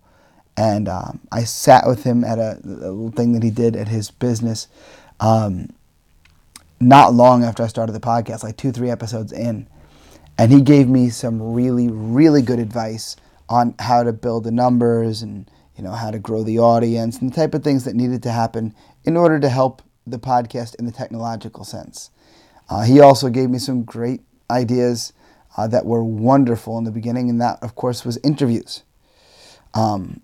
And 0.55 0.87
um, 0.87 1.19
I 1.31 1.43
sat 1.43 1.85
with 1.85 2.03
him 2.03 2.23
at 2.23 2.39
a, 2.39 2.59
a, 2.63 2.67
little 2.67 3.11
thing 3.11 3.33
that 3.33 3.43
he 3.43 3.51
did 3.51 3.75
at 3.75 3.87
his 3.87 4.09
business 4.09 4.67
um, 5.19 5.69
not 6.79 7.13
long 7.13 7.43
after 7.43 7.63
I 7.63 7.67
started 7.67 7.91
the 7.91 7.99
podcast, 7.99 8.43
like 8.43 8.57
two, 8.57 8.71
three 8.71 8.89
episodes 8.89 9.31
in. 9.31 9.67
And 10.37 10.51
he 10.51 10.61
gave 10.61 10.87
me 10.87 11.09
some 11.09 11.53
really, 11.53 11.87
really 11.89 12.41
good 12.41 12.59
advice 12.59 13.15
on 13.49 13.75
how 13.79 14.03
to 14.03 14.13
build 14.13 14.43
the 14.43 14.51
numbers 14.51 15.21
and 15.21 15.49
you 15.75 15.83
know 15.83 15.91
how 15.91 16.11
to 16.11 16.19
grow 16.19 16.43
the 16.43 16.59
audience 16.59 17.19
and 17.19 17.31
the 17.31 17.35
type 17.35 17.53
of 17.53 17.63
things 17.63 17.85
that 17.85 17.95
needed 17.95 18.23
to 18.23 18.31
happen 18.31 18.73
in 19.05 19.17
order 19.17 19.39
to 19.39 19.49
help 19.49 19.81
the 20.07 20.17
podcast 20.19 20.75
in 20.75 20.85
the 20.85 20.91
technological 20.91 21.63
sense. 21.63 22.11
Uh, 22.69 22.83
he 22.83 22.99
also 22.99 23.29
gave 23.29 23.49
me 23.49 23.59
some 23.59 23.83
great 23.83 24.21
ideas 24.51 25.13
uh, 25.57 25.67
that 25.67 25.85
were 25.85 26.03
wonderful 26.03 26.77
in 26.77 26.83
the 26.83 26.91
beginning, 26.91 27.29
and 27.29 27.41
that, 27.41 27.61
of 27.63 27.75
course, 27.75 28.05
was 28.05 28.17
interviews. 28.23 28.83
Um, 29.73 30.21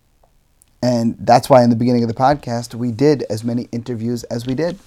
and 0.82 1.15
that's 1.20 1.50
why 1.50 1.63
in 1.63 1.70
the 1.70 1.75
beginning 1.75 2.03
of 2.03 2.10
the 2.10 2.15
podcast, 2.15 2.75
we 2.75 2.91
did 2.91 3.24
as 3.29 3.43
many 3.43 3.70
interviews 3.72 4.24
as 4.25 4.46
we 4.46 4.55
did. 4.55 4.79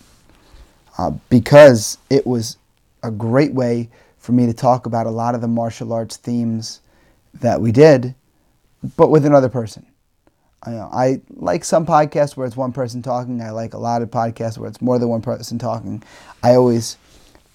uh, 0.98 1.10
because 1.28 1.98
it 2.10 2.26
was 2.26 2.56
a 3.02 3.10
great 3.10 3.52
way 3.52 3.88
for 4.26 4.32
me 4.32 4.44
to 4.46 4.52
talk 4.52 4.86
about 4.86 5.06
a 5.06 5.10
lot 5.10 5.36
of 5.36 5.40
the 5.40 5.46
martial 5.46 5.92
arts 5.92 6.16
themes 6.16 6.80
that 7.34 7.60
we 7.60 7.70
did, 7.70 8.12
but 8.96 9.08
with 9.08 9.24
another 9.24 9.48
person. 9.48 9.86
I, 10.64 10.72
I 10.72 11.20
like 11.36 11.64
some 11.64 11.86
podcasts 11.86 12.36
where 12.36 12.44
it's 12.44 12.56
one 12.56 12.72
person 12.72 13.02
talking. 13.02 13.40
I 13.40 13.50
like 13.50 13.72
a 13.72 13.78
lot 13.78 14.02
of 14.02 14.10
podcasts 14.10 14.58
where 14.58 14.68
it's 14.68 14.82
more 14.82 14.98
than 14.98 15.08
one 15.08 15.22
person 15.22 15.60
talking. 15.60 16.02
I 16.42 16.56
always, 16.56 16.96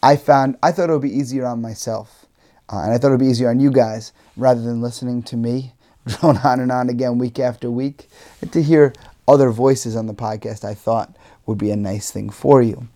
I 0.01 0.15
found, 0.15 0.57
I 0.63 0.71
thought 0.71 0.89
it 0.89 0.93
would 0.93 1.01
be 1.01 1.13
easier 1.13 1.45
on 1.45 1.61
myself. 1.61 2.25
Uh, 2.71 2.83
and 2.83 2.93
I 2.93 2.97
thought 2.97 3.09
it 3.09 3.11
would 3.11 3.19
be 3.19 3.25
easier 3.25 3.49
on 3.49 3.59
you 3.59 3.69
guys 3.69 4.13
rather 4.37 4.61
than 4.61 4.81
listening 4.81 5.23
to 5.23 5.35
me 5.35 5.73
drone 6.07 6.37
on 6.37 6.61
and 6.61 6.71
on 6.71 6.89
again 6.89 7.17
week 7.17 7.37
after 7.37 7.69
week. 7.69 8.07
And 8.41 8.51
to 8.53 8.63
hear 8.63 8.93
other 9.27 9.51
voices 9.51 9.97
on 9.97 10.07
the 10.07 10.13
podcast, 10.13 10.63
I 10.63 10.73
thought 10.73 11.17
would 11.45 11.57
be 11.57 11.71
a 11.71 11.75
nice 11.75 12.11
thing 12.11 12.29
for 12.29 12.61
you. 12.61 12.87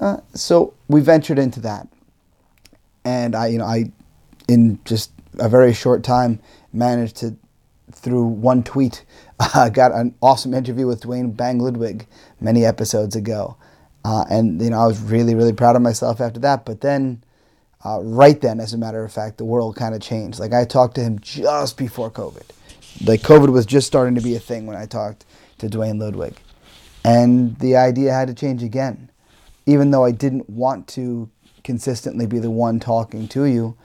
Uh, 0.00 0.18
so 0.32 0.72
we 0.88 1.02
ventured 1.02 1.38
into 1.38 1.60
that, 1.60 1.86
and 3.04 3.34
I, 3.34 3.48
you 3.48 3.58
know, 3.58 3.64
I, 3.66 3.92
in 4.48 4.78
just 4.84 5.12
a 5.38 5.48
very 5.48 5.72
short 5.72 6.02
time, 6.02 6.40
managed 6.72 7.16
to, 7.16 7.36
through 7.92 8.24
one 8.24 8.62
tweet, 8.62 9.04
uh, 9.40 9.68
got 9.68 9.92
an 9.92 10.14
awesome 10.22 10.54
interview 10.54 10.86
with 10.86 11.02
Duane 11.02 11.32
Bang 11.32 11.58
Ludwig 11.58 12.06
many 12.40 12.64
episodes 12.64 13.16
ago, 13.16 13.56
uh, 14.04 14.24
and 14.30 14.60
you 14.60 14.70
know 14.70 14.80
I 14.80 14.86
was 14.86 15.00
really 15.00 15.34
really 15.34 15.52
proud 15.52 15.76
of 15.76 15.82
myself 15.82 16.20
after 16.20 16.40
that. 16.40 16.64
But 16.64 16.80
then 16.80 17.22
uh, 17.84 18.00
right 18.02 18.40
then, 18.40 18.60
as 18.60 18.72
a 18.72 18.78
matter 18.78 19.04
of 19.04 19.12
fact, 19.12 19.38
the 19.38 19.44
world 19.44 19.76
kind 19.76 19.94
of 19.94 20.00
changed. 20.00 20.38
Like 20.38 20.52
I 20.52 20.64
talked 20.64 20.94
to 20.96 21.02
him 21.02 21.18
just 21.20 21.76
before 21.76 22.10
COVID. 22.10 22.44
Like 23.04 23.20
COVID 23.20 23.52
was 23.52 23.66
just 23.66 23.86
starting 23.86 24.14
to 24.14 24.20
be 24.20 24.36
a 24.36 24.40
thing 24.40 24.66
when 24.66 24.76
I 24.76 24.86
talked 24.86 25.26
to 25.58 25.68
Duane 25.68 25.98
Ludwig. 25.98 26.34
And 27.04 27.58
the 27.58 27.76
idea 27.76 28.12
had 28.12 28.28
to 28.28 28.34
change 28.34 28.62
again. 28.62 29.10
Even 29.66 29.90
though 29.90 30.04
I 30.04 30.10
didn't 30.10 30.48
want 30.48 30.88
to 30.88 31.30
consistently 31.64 32.26
be 32.26 32.38
the 32.38 32.50
one 32.50 32.78
talking 32.78 33.26
to 33.28 33.44
you, 33.44 33.76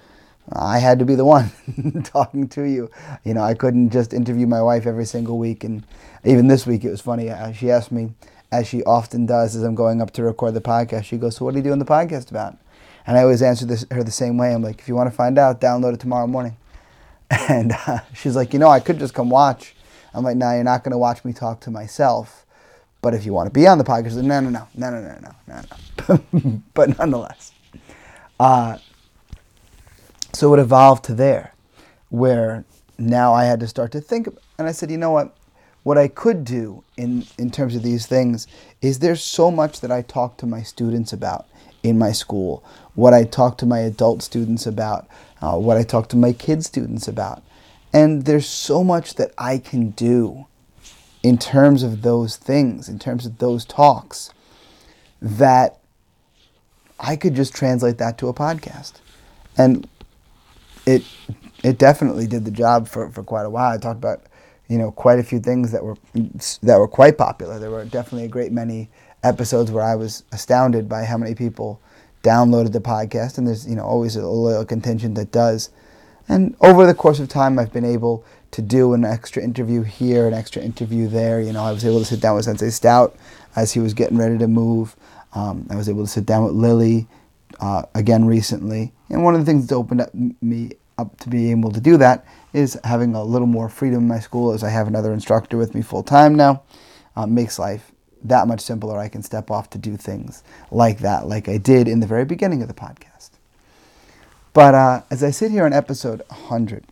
I 0.51 0.79
had 0.79 1.00
to 1.00 1.05
be 1.05 1.15
the 1.15 1.25
one 1.25 1.51
talking 2.03 2.48
to 2.50 2.63
you. 2.63 2.89
You 3.24 3.33
know, 3.33 3.43
I 3.43 3.53
couldn't 3.53 3.91
just 3.91 4.13
interview 4.13 4.48
my 4.48 4.62
wife 4.62 4.86
every 4.86 5.05
single 5.05 5.38
week. 5.38 5.63
And 5.63 5.86
even 6.24 6.48
this 6.48 6.67
week, 6.67 6.83
it 6.83 6.89
was 6.89 7.01
funny. 7.01 7.29
Uh, 7.29 7.51
she 7.51 7.71
asked 7.71 7.91
me, 7.91 8.12
as 8.51 8.67
she 8.67 8.83
often 8.83 9.25
does 9.25 9.55
as 9.55 9.63
I'm 9.63 9.75
going 9.75 10.01
up 10.01 10.12
to 10.12 10.24
record 10.24 10.55
the 10.55 10.62
podcast, 10.62 11.05
she 11.05 11.17
goes, 11.17 11.36
So, 11.36 11.45
what 11.45 11.53
are 11.53 11.57
you 11.57 11.63
doing 11.63 11.79
the 11.79 11.86
podcast 11.86 12.31
about? 12.31 12.57
And 13.05 13.17
I 13.17 13.21
always 13.21 13.41
answer 13.41 13.65
this, 13.65 13.86
her 13.91 14.03
the 14.03 14.12
same 14.12 14.38
way. 14.38 14.53
I'm 14.53 14.63
like, 14.63 14.79
if 14.79 14.88
you 14.88 14.95
want 14.95 15.09
to 15.09 15.15
find 15.15 15.38
out, 15.38 15.62
download 15.62 15.93
it 15.93 16.00
tomorrow 16.00 16.27
morning. 16.27 16.57
And 17.48 17.74
uh, 17.86 18.00
she's 18.13 18.36
like, 18.36 18.53
you 18.53 18.59
know, 18.59 18.69
I 18.69 18.79
could 18.79 18.98
just 18.98 19.13
come 19.13 19.29
watch. 19.29 19.75
I'm 20.15 20.24
like, 20.24 20.36
no, 20.36 20.51
you're 20.51 20.63
not 20.63 20.83
going 20.83 20.93
to 20.93 20.98
watch 20.98 21.24
me 21.24 21.31
talk 21.31 21.59
to 21.62 21.71
myself. 21.71 22.43
But 23.01 23.13
if 23.13 23.24
you 23.24 23.33
want 23.33 23.48
to 23.48 23.53
be 23.53 23.67
on 23.67 23.77
the 23.77 23.83
podcast, 23.83 24.15
no, 24.15 24.39
no, 24.39 24.50
no, 24.50 24.67
no, 24.75 24.89
no, 24.89 25.19
no, 25.21 25.31
no, 25.48 26.19
no. 26.41 26.62
but 26.74 26.98
nonetheless. 26.98 27.51
Uh, 28.39 28.77
so 30.34 30.53
it 30.53 30.60
evolved 30.60 31.03
to 31.05 31.13
there, 31.13 31.53
where 32.10 32.63
now 32.98 33.34
I 33.34 33.46
had 33.46 33.60
to 33.60 33.67
start 33.67 33.91
to 33.93 34.01
think. 34.01 34.27
And 34.58 34.67
I 34.67 34.72
said, 34.72 34.91
you 34.91 34.98
know 34.98 35.12
what? 35.12 35.36
What 35.84 35.98
I 35.98 36.08
could 36.08 36.43
do 36.43 36.84
in, 36.98 37.25
in 37.38 37.51
terms 37.51 37.75
of 37.75 37.84
these 37.84 38.05
things 38.05 38.48
is 38.81 39.00
there's 39.00 39.24
so 39.24 39.50
much 39.50 39.79
that 39.81 39.91
I 39.91 40.01
talk 40.01 40.38
to 40.38 40.46
my 40.46 40.62
students 40.62 41.13
about 41.13 41.48
in 41.81 41.98
my 41.98 42.12
school, 42.12 42.63
what 42.96 43.13
I 43.13 43.24
talk 43.24 43.58
to 43.60 43.65
my 43.65 43.79
adult 43.79 44.22
students 44.22 44.67
about, 44.67 45.08
uh, 45.41 45.58
what 45.58 45.77
I 45.77 45.84
talk 45.84 46.10
to 46.10 46.17
my 46.17 46.34
kid 46.34 46.65
students 46.65 47.08
about. 47.08 47.41
And 47.93 48.25
there's 48.25 48.46
so 48.46 48.84
much 48.84 49.15
that 49.15 49.31
I 49.38 49.58
can 49.58 49.91
do 49.91 50.48
in 51.24 51.38
terms 51.38 51.81
of 51.81 52.01
those 52.01 52.36
things, 52.36 52.89
in 52.89 53.00
terms 53.00 53.25
of 53.25 53.38
those 53.39 53.65
talks, 53.65 54.31
that 55.22 55.78
I 56.99 57.15
could 57.15 57.35
just 57.35 57.55
translate 57.55 57.97
that 57.99 58.17
to 58.19 58.27
a 58.27 58.33
podcast. 58.33 58.93
And 59.57 59.87
it 60.85 61.03
it 61.63 61.77
definitely 61.77 62.27
did 62.27 62.45
the 62.45 62.51
job 62.51 62.87
for, 62.87 63.09
for 63.09 63.23
quite 63.23 63.45
a 63.45 63.49
while. 63.49 63.73
I 63.73 63.77
talked 63.77 63.97
about, 63.97 64.23
you 64.67 64.77
know, 64.77 64.91
quite 64.91 65.19
a 65.19 65.23
few 65.23 65.39
things 65.39 65.71
that 65.71 65.83
were 65.83 65.97
that 66.63 66.79
were 66.79 66.87
quite 66.87 67.17
popular. 67.17 67.59
There 67.59 67.71
were 67.71 67.85
definitely 67.85 68.25
a 68.25 68.29
great 68.29 68.51
many 68.51 68.89
episodes 69.23 69.71
where 69.71 69.83
I 69.83 69.95
was 69.95 70.23
astounded 70.31 70.87
by 70.87 71.03
how 71.03 71.17
many 71.17 71.35
people 71.35 71.81
downloaded 72.23 72.73
the 72.73 72.79
podcast, 72.81 73.37
and 73.37 73.47
there's 73.47 73.67
you 73.67 73.75
know 73.75 73.83
always 73.83 74.15
a 74.15 74.27
loyal 74.27 74.65
contingent 74.65 75.15
that 75.15 75.31
does. 75.31 75.69
And 76.27 76.55
over 76.61 76.85
the 76.85 76.93
course 76.93 77.19
of 77.19 77.27
time, 77.27 77.57
I've 77.57 77.73
been 77.73 77.85
able 77.85 78.23
to 78.51 78.61
do 78.61 78.93
an 78.93 79.03
extra 79.03 79.43
interview 79.43 79.81
here, 79.81 80.27
an 80.27 80.33
extra 80.33 80.61
interview 80.61 81.07
there. 81.07 81.41
You 81.41 81.53
know, 81.53 81.63
I 81.63 81.71
was 81.71 81.85
able 81.85 81.99
to 81.99 82.05
sit 82.05 82.19
down 82.19 82.35
with 82.35 82.45
Sensei 82.45 82.69
Stout 82.69 83.15
as 83.55 83.73
he 83.73 83.79
was 83.79 83.93
getting 83.93 84.17
ready 84.17 84.37
to 84.37 84.47
move. 84.47 84.95
Um, 85.33 85.67
I 85.69 85.75
was 85.75 85.89
able 85.89 86.03
to 86.03 86.09
sit 86.09 86.25
down 86.25 86.43
with 86.43 86.53
Lily 86.53 87.07
uh, 87.59 87.83
again 87.93 88.25
recently, 88.25 88.93
and 89.09 89.24
one 89.24 89.36
of 89.36 89.41
the 89.41 89.45
things 89.45 89.67
that 89.67 89.75
opened 89.75 90.01
up 90.01 90.13
me 90.13 90.71
up 90.98 91.17
to 91.19 91.29
be 91.29 91.50
able 91.51 91.71
to 91.71 91.79
do 91.79 91.98
that 91.98 92.25
is 92.53 92.77
having 92.83 93.15
a 93.15 93.24
little 93.24 93.48
more 93.48 93.69
freedom 93.69 94.00
in 94.00 94.07
my 94.07 94.19
school, 94.19 94.51
as 94.51 94.63
I 94.63 94.69
have 94.69 94.88
another 94.88 95.13
instructor 95.13 95.57
with 95.57 95.74
me 95.74 95.81
full 95.81 96.03
time 96.03 96.36
now. 96.36 96.63
Uh, 97.15 97.25
makes 97.25 97.57
life 97.59 97.91
that 98.24 98.48
much 98.48 98.62
simpler. 98.62 98.98
I 98.98 99.07
can 99.09 99.24
step 99.24 99.50
off 99.50 99.69
to 99.71 99.77
do 99.77 99.98
things 99.98 100.43
like 100.71 101.00
that, 101.00 101.27
like 101.27 101.50
I 101.50 101.57
did 101.57 101.88
in 101.88 102.00
the 102.00 102.07
very 102.07 102.25
beginning 102.25 102.62
of 102.62 102.67
the 102.67 102.74
podcast. 102.74 103.31
But 104.53 104.75
uh, 104.75 105.01
as 105.09 105.24
I 105.24 105.31
sit 105.31 105.51
here 105.51 105.65
on 105.65 105.74
episode 105.74 106.21
100, 106.27 106.86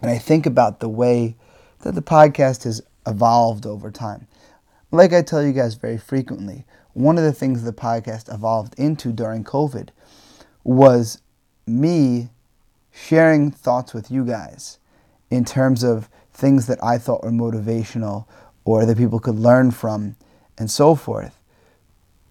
and 0.00 0.10
I 0.10 0.18
think 0.18 0.46
about 0.46 0.80
the 0.80 0.88
way 0.88 1.36
that 1.80 1.94
the 1.94 2.02
podcast 2.02 2.64
has 2.64 2.82
evolved 3.06 3.66
over 3.66 3.90
time, 3.90 4.26
like 4.90 5.12
I 5.12 5.22
tell 5.22 5.42
you 5.42 5.52
guys 5.52 5.74
very 5.74 5.98
frequently, 5.98 6.64
one 6.98 7.16
of 7.16 7.22
the 7.22 7.32
things 7.32 7.62
the 7.62 7.72
podcast 7.72 8.32
evolved 8.32 8.74
into 8.76 9.12
during 9.12 9.44
COVID 9.44 9.90
was 10.64 11.22
me 11.64 12.28
sharing 12.90 13.52
thoughts 13.52 13.94
with 13.94 14.10
you 14.10 14.24
guys 14.24 14.78
in 15.30 15.44
terms 15.44 15.84
of 15.84 16.08
things 16.32 16.66
that 16.66 16.82
I 16.82 16.98
thought 16.98 17.22
were 17.22 17.30
motivational 17.30 18.26
or 18.64 18.84
that 18.84 18.98
people 18.98 19.20
could 19.20 19.36
learn 19.36 19.70
from 19.70 20.16
and 20.58 20.68
so 20.68 20.96
forth. 20.96 21.38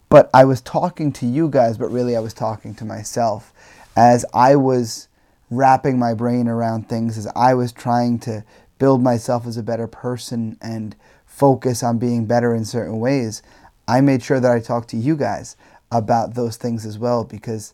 But 0.10 0.30
I 0.34 0.44
was 0.44 0.60
talking 0.60 1.14
to 1.14 1.26
you 1.26 1.48
guys, 1.50 1.78
but 1.78 1.90
really 1.90 2.18
I 2.18 2.20
was 2.20 2.34
talking 2.34 2.76
to 2.76 2.86
myself 2.86 3.54
as 3.96 4.26
I 4.34 4.58
was 4.58 5.08
wrapping 5.50 5.98
my 5.98 6.14
brain 6.14 6.50
around 6.50 6.90
things, 6.90 7.18
as 7.18 7.28
I 7.38 7.54
was 7.54 7.72
trying 7.72 8.20
to 8.20 8.44
build 8.80 9.02
myself 9.02 9.48
as 9.48 9.56
a 9.56 9.64
better 9.64 9.88
person 9.88 10.58
and 10.62 10.94
focus 11.26 11.84
on 11.84 12.00
being 12.00 12.26
better 12.26 12.54
in 12.54 12.66
certain 12.66 13.00
ways. 13.00 13.42
I 13.88 14.02
made 14.02 14.24
sure 14.24 14.40
that 14.40 14.52
I 14.52 14.60
talked 14.60 14.90
to 14.90 14.98
you 14.98 15.16
guys 15.16 15.56
about 15.92 16.34
those 16.34 16.58
things 16.58 16.86
as 16.86 17.00
well 17.00 17.24
because 17.24 17.74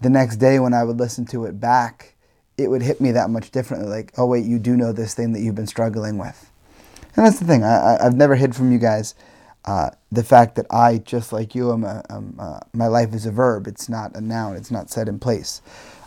the 0.00 0.10
next 0.10 0.36
day 0.36 0.58
when 0.58 0.74
I 0.74 0.84
would 0.84 0.98
listen 0.98 1.24
to 1.26 1.44
it 1.44 1.60
back, 1.60 2.14
it 2.58 2.68
would 2.68 2.82
hit 2.82 3.00
me 3.00 3.12
that 3.12 3.30
much 3.30 3.50
differently. 3.50 3.88
Like, 3.88 4.12
oh, 4.18 4.26
wait, 4.26 4.44
you 4.44 4.58
do 4.58 4.76
know 4.76 4.92
this 4.92 5.14
thing 5.14 5.32
that 5.32 5.40
you've 5.40 5.54
been 5.54 5.66
struggling 5.66 6.18
with. 6.18 6.50
And 7.14 7.24
that's 7.24 7.38
the 7.38 7.46
thing. 7.46 7.64
I, 7.64 8.02
have 8.02 8.16
never 8.16 8.34
hid 8.34 8.54
from 8.54 8.72
you 8.72 8.78
guys 8.78 9.14
uh, 9.66 9.90
the 10.12 10.22
fact 10.22 10.54
that 10.56 10.66
I, 10.70 10.98
just 10.98 11.32
like 11.32 11.54
you, 11.54 11.72
am 11.72 11.84
a, 11.84 12.02
a, 12.08 12.60
my 12.72 12.86
life 12.86 13.14
is 13.14 13.26
a 13.26 13.32
verb. 13.32 13.66
It's 13.66 13.88
not 13.88 14.14
a 14.14 14.20
noun. 14.20 14.56
It's 14.56 14.70
not 14.70 14.90
set 14.90 15.08
in 15.08 15.18
place. 15.18 15.60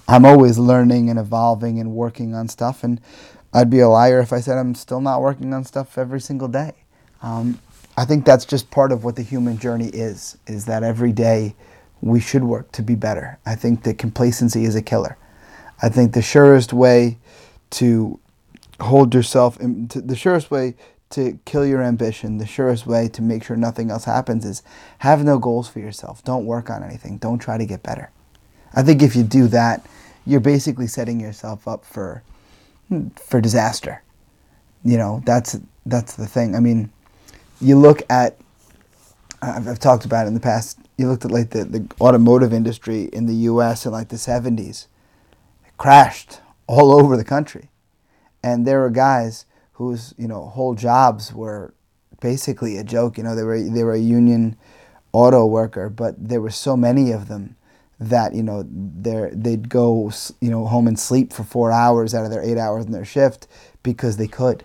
I'm 0.07 0.25
always 0.25 0.57
learning 0.57 1.09
and 1.09 1.19
evolving 1.19 1.79
and 1.79 1.91
working 1.91 2.33
on 2.33 2.47
stuff. 2.47 2.83
And 2.83 3.01
I'd 3.53 3.69
be 3.69 3.79
a 3.79 3.89
liar 3.89 4.19
if 4.19 4.31
I 4.31 4.39
said 4.39 4.57
I'm 4.57 4.75
still 4.75 5.01
not 5.01 5.21
working 5.21 5.53
on 5.53 5.65
stuff 5.65 5.97
every 5.97 6.21
single 6.21 6.47
day. 6.47 6.73
Um, 7.21 7.59
I 7.97 8.05
think 8.05 8.25
that's 8.25 8.45
just 8.45 8.71
part 8.71 8.91
of 8.91 9.03
what 9.03 9.15
the 9.15 9.23
human 9.23 9.57
journey 9.57 9.87
is, 9.87 10.37
is 10.47 10.65
that 10.65 10.83
every 10.83 11.11
day 11.11 11.55
we 12.01 12.19
should 12.19 12.43
work 12.43 12.71
to 12.73 12.81
be 12.81 12.95
better. 12.95 13.37
I 13.45 13.55
think 13.55 13.83
that 13.83 13.97
complacency 13.97 14.63
is 14.63 14.75
a 14.75 14.81
killer. 14.81 15.17
I 15.81 15.89
think 15.89 16.13
the 16.13 16.21
surest 16.21 16.73
way 16.73 17.17
to 17.71 18.19
hold 18.79 19.13
yourself, 19.13 19.57
the 19.59 20.15
surest 20.15 20.49
way 20.49 20.75
to 21.11 21.39
kill 21.45 21.65
your 21.65 21.81
ambition, 21.81 22.37
the 22.37 22.45
surest 22.45 22.85
way 22.85 23.07
to 23.09 23.21
make 23.21 23.43
sure 23.43 23.57
nothing 23.57 23.89
else 23.89 24.05
happens 24.05 24.45
is 24.45 24.61
have 24.99 25.23
no 25.23 25.39
goals 25.39 25.67
for 25.67 25.79
yourself. 25.79 26.23
Don't 26.23 26.45
work 26.45 26.69
on 26.69 26.83
anything. 26.83 27.17
Don't 27.17 27.39
try 27.39 27.57
to 27.57 27.65
get 27.65 27.81
better. 27.81 28.11
I 28.75 28.83
think 28.83 29.01
if 29.01 29.15
you 29.15 29.23
do 29.23 29.47
that, 29.47 29.85
you're 30.25 30.39
basically 30.39 30.87
setting 30.87 31.19
yourself 31.19 31.67
up 31.67 31.83
for 31.83 32.21
hmm, 32.87 33.07
for 33.09 33.41
disaster. 33.41 34.03
You 34.83 34.97
know, 34.97 35.23
that's 35.25 35.59
that's 35.85 36.15
the 36.15 36.27
thing. 36.27 36.55
I 36.55 36.59
mean, 36.59 36.91
you 37.61 37.77
look 37.77 38.01
at 38.09 38.39
I've, 39.41 39.67
I've 39.67 39.79
talked 39.79 40.05
about 40.05 40.25
it 40.25 40.29
in 40.29 40.33
the 40.33 40.39
past. 40.39 40.79
You 40.97 41.07
looked 41.07 41.25
at 41.25 41.31
like 41.31 41.51
the, 41.51 41.63
the 41.63 41.87
automotive 42.01 42.53
industry 42.53 43.03
in 43.13 43.25
the 43.25 43.35
U.S. 43.35 43.85
in 43.85 43.91
like 43.91 44.09
the 44.09 44.17
70s. 44.17 44.87
It 45.65 45.77
crashed 45.77 46.41
all 46.67 46.91
over 46.99 47.15
the 47.15 47.23
country, 47.23 47.69
and 48.43 48.65
there 48.65 48.79
were 48.79 48.89
guys 48.89 49.45
whose 49.73 50.13
you 50.17 50.27
know 50.27 50.45
whole 50.45 50.75
jobs 50.75 51.33
were 51.33 51.73
basically 52.21 52.77
a 52.77 52.83
joke. 52.83 53.17
You 53.17 53.23
know, 53.23 53.35
they 53.35 53.43
were 53.43 53.61
they 53.61 53.83
were 53.83 53.93
a 53.93 53.99
union 53.99 54.57
auto 55.13 55.45
worker, 55.45 55.89
but 55.89 56.15
there 56.17 56.41
were 56.41 56.49
so 56.49 56.75
many 56.75 57.11
of 57.11 57.27
them 57.27 57.55
that 57.99 58.33
you 58.33 58.43
know 58.43 58.65
they 58.69 59.29
they'd 59.33 59.69
go 59.69 60.11
you 60.41 60.49
know 60.49 60.65
home 60.65 60.87
and 60.87 60.99
sleep 60.99 61.33
for 61.33 61.43
four 61.43 61.71
hours 61.71 62.13
out 62.13 62.25
of 62.25 62.31
their 62.31 62.43
eight 62.43 62.57
hours 62.57 62.85
in 62.85 62.91
their 62.91 63.05
shift 63.05 63.47
because 63.83 64.17
they 64.17 64.27
could, 64.27 64.63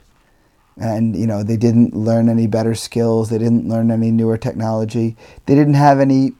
and 0.77 1.17
you 1.17 1.27
know 1.27 1.43
they 1.43 1.57
didn't 1.57 1.95
learn 1.95 2.29
any 2.29 2.47
better 2.47 2.75
skills. 2.75 3.31
They 3.31 3.39
didn't 3.39 3.69
learn 3.69 3.91
any 3.91 4.11
newer 4.11 4.37
technology. 4.37 5.17
They 5.47 5.55
didn't 5.55 5.75
have 5.75 6.01
any 6.01 6.33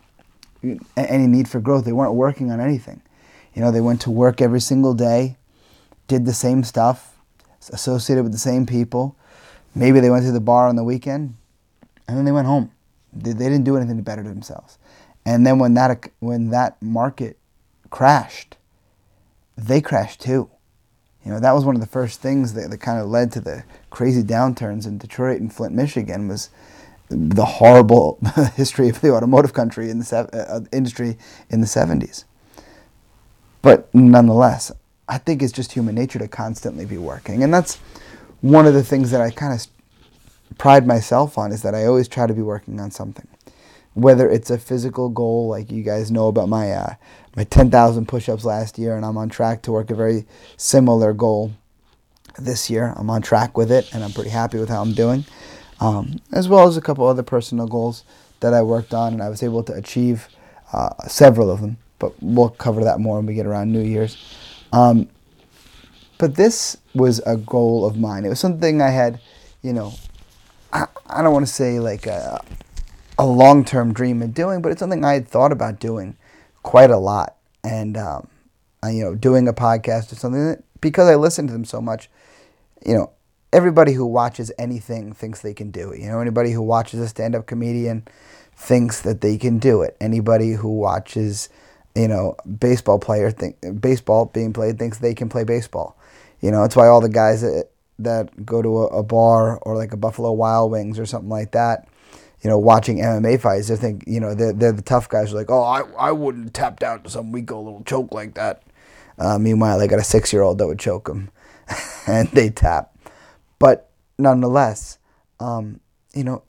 any 0.97 1.27
need 1.27 1.49
for 1.49 1.61
growth. 1.61 1.85
They 1.85 1.93
weren't 1.93 2.15
working 2.15 2.51
on 2.51 2.61
anything. 2.61 3.03
You 3.55 3.63
know, 3.63 3.71
they 3.71 3.81
went 3.81 4.01
to 4.03 4.11
work 4.11 4.41
every 4.41 4.61
single 4.61 4.95
day, 4.95 5.37
did 6.09 6.27
the 6.27 6.33
same 6.33 6.65
stuff, 6.65 7.17
associated 7.71 8.23
with 8.25 8.33
the 8.33 8.39
same 8.39 8.67
people. 8.67 9.15
Maybe 9.75 10.01
they 10.01 10.11
went 10.11 10.25
to 10.25 10.33
the 10.33 10.41
bar 10.41 10.69
on 10.69 10.77
the 10.77 10.85
weekend, 10.85 11.35
and 12.09 12.17
then 12.17 12.25
they 12.25 12.33
went 12.33 12.47
home. 12.47 12.73
They, 13.13 13.33
they 13.33 13.45
didn't 13.45 13.65
do 13.65 13.77
anything 13.77 13.97
to 13.97 14.03
better 14.03 14.23
themselves. 14.23 14.79
And 15.25 15.47
then 15.47 15.59
when 15.59 15.75
that 15.75 16.11
when 16.21 16.51
that 16.51 16.81
market 16.83 17.39
crashed, 17.91 18.57
they 19.57 19.81
crashed 19.81 20.21
too. 20.21 20.51
You 21.25 21.31
know, 21.33 21.41
that 21.41 21.53
was 21.53 21.65
one 21.65 21.75
of 21.75 21.81
the 21.81 21.87
first 21.87 22.21
things 22.21 22.53
that, 22.53 22.71
that 22.71 22.79
kind 22.79 23.01
of 23.01 23.09
led 23.09 23.33
to 23.33 23.41
the 23.41 23.65
crazy 23.91 24.23
downturns 24.23 24.87
in 24.87 24.99
Detroit 24.99 25.41
and 25.41 25.53
Flint, 25.53 25.75
Michigan 25.75 26.29
was 26.29 26.51
the 27.09 27.45
horrible 27.45 28.19
history 28.57 28.89
of 28.89 29.01
the 29.01 29.11
automotive 29.11 29.53
country 29.53 29.91
in 29.91 29.99
the 29.99 30.29
uh, 30.33 30.61
industry 30.73 31.17
in 31.51 31.61
the 31.61 31.67
70s. 31.67 32.25
But 33.63 33.93
nonetheless, 33.95 34.73
I 35.09 35.19
think 35.19 35.43
it's 35.43 35.53
just 35.53 35.73
human 35.73 35.95
nature 35.95 36.19
to 36.19 36.29
constantly 36.29 36.85
be 36.85 36.99
working. 36.99 37.43
And 37.43 37.53
that's 37.53 37.77
one 38.41 38.67
of 38.67 38.75
the 38.75 38.83
things 38.83 39.11
that 39.11 39.21
I 39.21 39.31
kind 39.31 39.59
of 39.59 39.67
pride 40.59 40.87
myself 40.87 41.39
on 41.39 41.53
is 41.53 41.63
that 41.63 41.75
I 41.75 41.87
always 41.87 42.09
try 42.09 42.27
to 42.27 42.35
be 42.35 42.43
working 42.43 42.81
on 42.81 42.91
something. 42.91 43.27
Whether 43.95 44.29
it's 44.29 44.51
a 44.51 44.59
physical 44.59 45.09
goal, 45.09 45.49
like 45.49 45.71
you 45.71 45.83
guys 45.83 46.11
know 46.11 46.29
about 46.29 46.49
my 46.49 46.73
uh, 46.73 46.95
my 47.37 47.45
10,000 47.45 48.07
push-ups 48.07 48.45
last 48.45 48.79
year, 48.79 48.97
and 48.97 49.05
I'm 49.05 49.17
on 49.17 49.29
track 49.29 49.63
to 49.63 49.73
work 49.73 49.91
a 49.91 49.95
very 49.95 50.27
similar 50.57 51.13
goal 51.13 51.53
this 52.39 52.71
year. 52.71 52.93
I'm 52.97 53.11
on 53.11 53.23
track 53.23 53.57
with 53.57 53.71
it, 53.71 53.93
and 53.95 54.05
I'm 54.05 54.13
pretty 54.13 54.31
happy 54.31 54.59
with 54.59 54.69
how 54.69 54.83
I'm 54.83 54.95
doing, 54.95 55.25
um, 55.81 56.21
as 56.33 56.49
well 56.49 56.67
as 56.67 56.77
a 56.77 56.81
couple 56.81 57.07
other 57.07 57.23
personal 57.23 57.67
goals 57.67 58.05
that 58.41 58.55
I 58.55 58.63
worked 58.63 58.93
on, 58.95 59.13
and 59.13 59.23
I 59.23 59.29
was 59.29 59.43
able 59.43 59.63
to 59.65 59.73
achieve 59.73 60.29
uh, 60.73 60.91
several 61.07 61.51
of 61.51 61.61
them. 61.61 61.79
But 61.99 62.13
we'll 62.21 62.51
cover 62.51 62.85
that 62.85 63.01
more 63.01 63.17
when 63.17 63.27
we 63.27 63.35
get 63.35 63.47
around 63.47 63.73
New 63.73 63.81
Year's. 63.81 64.17
Um, 64.73 65.09
but 66.19 66.35
this 66.35 66.77
was 66.95 67.21
a 67.27 67.37
goal 67.37 67.87
of 67.87 67.97
mine. 67.97 68.25
It 68.25 68.29
was 68.29 68.41
something 68.41 68.81
I 68.81 68.91
had, 68.91 69.21
you 69.63 69.73
know, 69.73 69.95
I, 70.73 70.87
I 71.07 71.23
don't 71.23 71.33
want 71.33 71.47
to 71.47 71.53
say 71.53 71.81
like 71.81 72.07
a, 72.07 72.43
a 73.19 73.27
long 73.27 73.65
term 73.65 73.93
dream 73.93 74.23
of 74.23 74.35
doing, 74.35 74.63
but 74.63 74.73
it's 74.73 74.81
something 74.81 75.05
I 75.05 75.15
had 75.15 75.29
thought 75.29 75.53
about 75.53 75.81
doing 75.81 76.17
quite 76.63 76.91
a 76.91 76.99
lot. 76.99 77.37
And, 77.63 77.97
um, 77.97 78.29
I, 78.83 78.91
you 78.91 79.05
know, 79.05 79.15
doing 79.15 79.49
a 79.49 79.53
podcast 79.53 80.13
or 80.13 80.17
something 80.17 80.47
that, 80.47 80.63
because 80.81 81.09
I 81.09 81.15
listen 81.15 81.47
to 81.47 81.53
them 81.53 81.65
so 81.65 81.81
much, 81.81 82.11
you 82.85 82.95
know, 82.95 83.11
everybody 83.53 83.93
who 83.93 84.05
watches 84.05 84.53
anything 84.59 85.13
thinks 85.13 85.41
they 85.41 85.55
can 85.55 85.71
do 85.71 85.91
it. 85.91 86.01
You 86.01 86.09
know, 86.09 86.21
anybody 86.21 86.51
who 86.51 86.61
watches 86.61 87.01
a 87.01 87.09
stand 87.09 87.35
up 87.35 87.47
comedian 87.47 88.07
thinks 88.57 89.01
that 89.03 89.21
they 89.21 89.39
can 89.39 89.59
do 89.59 89.83
it. 89.83 89.97
Anybody 90.01 90.53
who 90.53 90.69
watches, 90.69 91.49
you 91.95 92.09
know, 92.09 92.37
baseball 92.59 92.99
player 92.99 93.31
think 93.31 93.57
baseball 93.81 94.27
being 94.27 94.53
played 94.53 94.79
thinks 94.79 94.99
they 94.99 95.15
can 95.15 95.29
play 95.29 95.45
baseball. 95.45 95.97
You 96.41 96.51
know, 96.51 96.63
that's 96.63 96.77
why 96.77 96.89
all 96.89 97.01
the 97.01 97.09
guys 97.09 97.41
that 97.43 97.69
that 98.01 98.45
go 98.45 98.61
to 98.61 98.79
a, 98.83 98.87
a 98.87 99.03
bar 99.03 99.59
or 99.59 99.77
like 99.77 99.93
a 99.93 99.97
Buffalo 99.97 100.33
Wild 100.33 100.73
Wings 100.73 100.99
or 100.99 101.07
something 101.07 101.31
like 101.31 101.53
that, 101.53 101.89
you 102.45 102.51
know, 102.51 102.59
watching 102.59 102.99
MMA 102.99 103.41
fights, 103.41 103.69
they 103.69 103.77
think, 103.77 104.05
you 104.07 104.21
know, 104.21 104.35
they're, 104.35 104.53
they're 104.53 104.73
the 104.73 104.83
tough 104.83 105.09
guys 105.09 105.33
are 105.33 105.37
like, 105.37 105.51
oh, 105.51 105.63
I, 105.63 105.81
I 105.99 106.13
wouldn't 106.13 106.53
tap 106.53 106.79
down 106.79 107.03
to 107.03 107.11
some 107.11 107.33
weak 107.33 107.51
old 107.51 107.65
little 107.65 107.83
choke 107.85 108.13
like 108.13 108.35
that. 108.35 108.63
Uh, 109.19 109.39
meanwhile, 109.39 109.79
they 109.79 109.89
got 109.89 109.99
a 109.99 110.05
six 110.05 110.31
year 110.31 110.43
old 110.43 110.59
that 110.59 110.67
would 110.67 110.79
choke 110.79 111.07
them 111.07 111.31
and 112.07 112.29
they 112.29 112.51
tap. 112.51 112.95
But 113.59 113.91
nonetheless, 114.19 114.99
um, 115.41 115.81
you 116.13 116.23
know, 116.23 116.43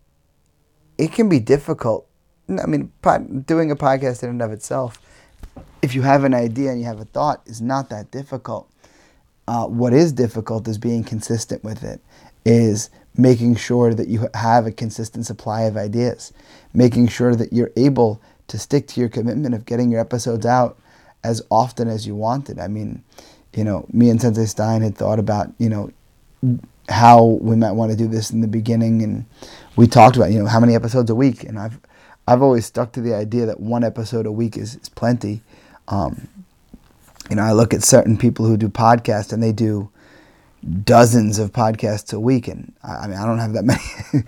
it 0.98 1.14
can 1.14 1.30
be 1.30 1.40
difficult. 1.40 2.08
I 2.50 2.66
mean, 2.66 2.92
doing 3.46 3.72
a 3.72 3.76
podcast 3.78 4.22
in 4.22 4.30
and 4.30 4.42
of 4.42 4.52
itself, 4.52 5.00
if 5.82 5.96
you 5.96 6.02
have 6.02 6.26
an 6.26 6.34
idea 6.34 6.72
and 6.72 6.80
you 6.80 6.86
have 6.88 7.00
a 7.00 7.06
thought, 7.06 7.42
is 7.46 7.62
not 7.62 7.90
that 7.90 8.12
difficult. 8.12 8.70
Uh, 9.48 9.66
what 9.66 9.94
is 9.94 10.12
difficult 10.12 10.68
is 10.68 10.78
being 10.78 11.06
consistent 11.06 11.64
with 11.64 11.84
it, 11.84 12.02
is 12.44 12.90
making 13.18 13.56
sure 13.56 13.94
that 13.94 14.08
you 14.08 14.28
have 14.34 14.66
a 14.66 14.72
consistent 14.72 15.26
supply 15.26 15.64
of 15.64 15.78
ideas, 15.78 16.34
making 16.74 17.08
sure 17.08 17.36
that 17.36 17.54
you're 17.54 17.72
able 17.76 18.22
to 18.48 18.58
stick 18.58 18.88
to 18.88 19.00
your 19.00 19.10
commitment 19.10 19.56
of 19.56 19.66
getting 19.66 19.90
your 19.90 20.00
episodes 20.00 20.46
out 20.46 20.78
as 21.24 21.42
often 21.50 21.88
as 21.88 22.06
you 22.06 22.16
wanted. 22.16 22.60
I 22.60 22.68
mean, 22.68 23.04
you 23.54 23.64
know, 23.64 23.86
me 23.92 24.10
and 24.10 24.22
Sensei 24.22 24.46
Stein 24.46 24.82
had 24.82 24.96
thought 24.96 25.20
about, 25.20 25.52
you 25.58 25.70
know, 25.70 25.92
how 26.90 27.24
we 27.42 27.56
might 27.56 27.72
want 27.72 27.92
to 27.92 27.98
do 27.98 28.08
this 28.08 28.30
in 28.30 28.42
the 28.42 28.48
beginning 28.48 29.02
and 29.02 29.26
we 29.76 29.88
talked 29.88 30.16
about, 30.16 30.32
you 30.32 30.40
know, 30.40 30.46
how 30.46 30.60
many 30.60 30.76
episodes 30.76 31.10
a 31.10 31.16
week 31.16 31.44
and 31.44 31.58
I've 31.58 31.80
I've 32.28 32.42
always 32.42 32.66
stuck 32.66 32.92
to 32.94 33.02
the 33.02 33.14
idea 33.14 33.46
that 33.46 33.60
one 33.60 33.84
episode 33.84 34.26
a 34.26 34.32
week 34.32 34.58
is, 34.58 34.76
is 34.76 34.90
plenty. 34.90 35.42
Um, 35.88 36.28
you 37.30 37.36
know, 37.36 37.44
I 37.44 37.52
look 37.54 37.74
at 37.74 37.84
certain 37.84 38.18
people 38.18 38.46
who 38.46 38.58
do 38.58 38.68
podcasts 38.68 39.32
and 39.32 39.44
they 39.44 39.52
do 39.52 39.90
dozens 40.84 41.40
of 41.40 41.52
podcasts 41.52 42.14
a 42.14 42.20
week, 42.20 42.48
and 42.48 42.74
I, 42.84 43.08
mean, 43.08 43.18
I 43.18 43.26
don't 43.26 43.40
have 43.40 43.54
that 43.54 43.66
many. 43.66 44.24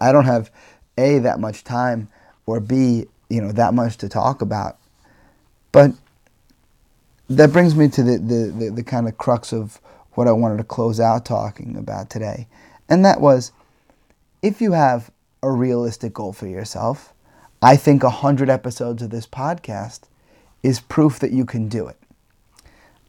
I 0.00 0.12
don't 0.12 0.24
have 0.24 0.50
a 0.96 1.18
that 1.20 1.40
much 1.40 1.64
time, 1.64 2.08
or 2.46 2.60
b 2.60 3.06
you 3.28 3.40
know 3.40 3.52
that 3.52 3.74
much 3.74 3.96
to 3.98 4.08
talk 4.08 4.42
about. 4.42 4.78
But 5.72 5.92
that 7.28 7.52
brings 7.52 7.74
me 7.74 7.88
to 7.88 8.02
the 8.02 8.18
the, 8.18 8.54
the, 8.56 8.70
the 8.70 8.82
kind 8.82 9.08
of 9.08 9.18
crux 9.18 9.52
of 9.52 9.80
what 10.12 10.28
I 10.28 10.32
wanted 10.32 10.58
to 10.58 10.64
close 10.64 11.00
out 11.00 11.24
talking 11.24 11.76
about 11.76 12.10
today, 12.10 12.46
and 12.88 13.04
that 13.04 13.20
was 13.20 13.52
if 14.42 14.60
you 14.60 14.72
have 14.72 15.10
a 15.42 15.50
realistic 15.50 16.14
goal 16.14 16.32
for 16.32 16.46
yourself, 16.46 17.12
I 17.60 17.76
think 17.76 18.02
a 18.02 18.10
hundred 18.10 18.50
episodes 18.50 19.02
of 19.02 19.10
this 19.10 19.26
podcast 19.26 20.02
is 20.62 20.80
proof 20.80 21.18
that 21.18 21.32
you 21.32 21.44
can 21.44 21.68
do 21.68 21.86
it. 21.88 21.96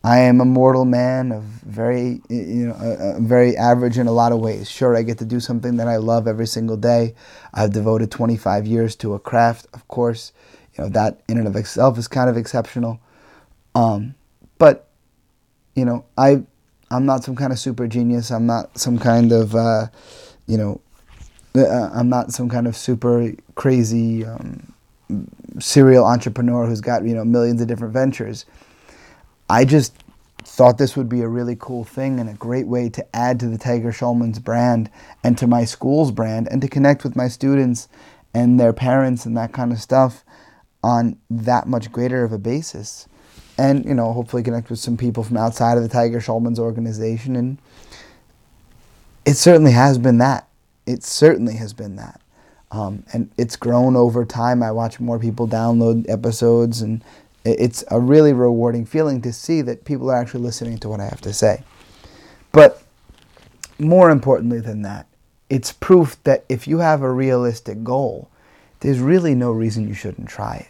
I 0.05 0.19
am 0.19 0.39
a 0.39 0.45
mortal 0.45 0.85
man 0.85 1.31
of 1.31 1.41
very, 1.41 2.21
you 2.29 2.67
know, 2.67 2.73
uh, 2.73 3.19
very 3.19 3.57
average 3.57 3.97
in 3.97 4.05
a 4.05 4.11
lot 4.11 4.31
of 4.31 4.39
ways. 4.39 4.69
Sure, 4.69 4.95
I 4.95 5.01
get 5.01 5.17
to 5.17 5.25
do 5.25 5.39
something 5.39 5.77
that 5.77 5.87
I 5.87 5.95
love 5.95 6.27
every 6.27 6.45
single 6.45 6.77
day. 6.77 7.15
I've 7.55 7.73
devoted 7.73 8.11
25 8.11 8.67
years 8.67 8.95
to 8.97 9.15
a 9.15 9.19
craft, 9.19 9.65
of 9.73 9.87
course. 9.87 10.31
You 10.77 10.83
know 10.83 10.89
that 10.91 11.21
in 11.27 11.39
and 11.39 11.47
of 11.47 11.55
itself 11.55 11.97
is 11.97 12.07
kind 12.07 12.29
of 12.29 12.37
exceptional. 12.37 12.99
Um, 13.73 14.13
but 14.59 14.89
you 15.73 15.85
know, 15.85 16.05
I, 16.19 16.43
I'm 16.91 17.07
not 17.07 17.23
some 17.23 17.35
kind 17.35 17.51
of 17.51 17.57
super 17.57 17.87
genius. 17.87 18.29
I'm 18.29 18.45
not 18.45 18.77
some 18.77 18.99
kind 18.99 19.31
of, 19.31 19.55
uh, 19.55 19.87
you 20.45 20.59
know, 20.59 20.81
uh, 21.55 21.89
I'm 21.91 22.09
not 22.09 22.31
some 22.31 22.47
kind 22.47 22.67
of 22.67 22.77
super 22.77 23.31
crazy 23.55 24.23
um, 24.23 24.71
serial 25.57 26.05
entrepreneur 26.05 26.67
who's 26.67 26.81
got 26.81 27.05
you 27.05 27.15
know 27.15 27.25
millions 27.25 27.59
of 27.59 27.67
different 27.67 27.93
ventures 27.93 28.45
I 29.49 29.65
just 29.65 29.93
thought 30.39 30.77
this 30.77 30.95
would 30.95 31.09
be 31.09 31.21
a 31.21 31.27
really 31.27 31.55
cool 31.59 31.83
thing 31.83 32.19
and 32.19 32.29
a 32.29 32.33
great 32.33 32.67
way 32.67 32.89
to 32.89 33.15
add 33.15 33.39
to 33.39 33.47
the 33.47 33.57
Tiger 33.57 33.91
Schulman's 33.91 34.39
brand 34.39 34.89
and 35.23 35.37
to 35.37 35.47
my 35.47 35.65
school's 35.65 36.11
brand 36.11 36.47
and 36.49 36.61
to 36.61 36.67
connect 36.67 37.03
with 37.03 37.15
my 37.15 37.27
students 37.27 37.87
and 38.33 38.59
their 38.59 38.73
parents 38.73 39.25
and 39.25 39.35
that 39.37 39.53
kind 39.53 39.71
of 39.71 39.79
stuff 39.79 40.23
on 40.83 41.17
that 41.29 41.67
much 41.67 41.91
greater 41.91 42.23
of 42.23 42.31
a 42.31 42.37
basis. 42.37 43.07
And, 43.57 43.85
you 43.85 43.93
know, 43.93 44.13
hopefully 44.13 44.43
connect 44.43 44.69
with 44.69 44.79
some 44.79 44.97
people 44.97 45.23
from 45.23 45.37
outside 45.37 45.77
of 45.77 45.83
the 45.83 45.89
Tiger 45.89 46.19
Schulman's 46.19 46.59
organization. 46.59 47.35
And 47.35 47.57
it 49.25 49.35
certainly 49.35 49.71
has 49.71 49.97
been 49.97 50.17
that. 50.19 50.47
It 50.85 51.03
certainly 51.03 51.55
has 51.55 51.73
been 51.73 51.95
that. 51.95 52.21
Um, 52.71 53.05
and 53.13 53.31
it's 53.37 53.55
grown 53.55 53.95
over 53.95 54.25
time. 54.25 54.61
I 54.61 54.71
watch 54.71 54.99
more 54.99 55.17
people 55.17 55.47
download 55.47 56.09
episodes 56.09 56.81
and 56.81 57.03
it's 57.45 57.83
a 57.91 57.99
really 57.99 58.33
rewarding 58.33 58.85
feeling 58.85 59.21
to 59.21 59.31
see 59.31 59.61
that 59.61 59.85
people 59.85 60.09
are 60.09 60.15
actually 60.15 60.41
listening 60.41 60.79
to 60.79 60.89
what 60.89 60.99
I 60.99 61.05
have 61.05 61.21
to 61.21 61.33
say. 61.33 61.63
But 62.51 62.81
more 63.77 64.09
importantly 64.09 64.59
than 64.59 64.81
that, 64.81 65.07
it's 65.49 65.71
proof 65.71 66.21
that 66.23 66.43
if 66.49 66.67
you 66.67 66.79
have 66.79 67.01
a 67.01 67.11
realistic 67.11 67.83
goal, 67.83 68.29
there's 68.79 68.99
really 68.99 69.35
no 69.35 69.51
reason 69.51 69.87
you 69.87 69.93
shouldn't 69.93 70.27
try 70.27 70.55
it. 70.57 70.67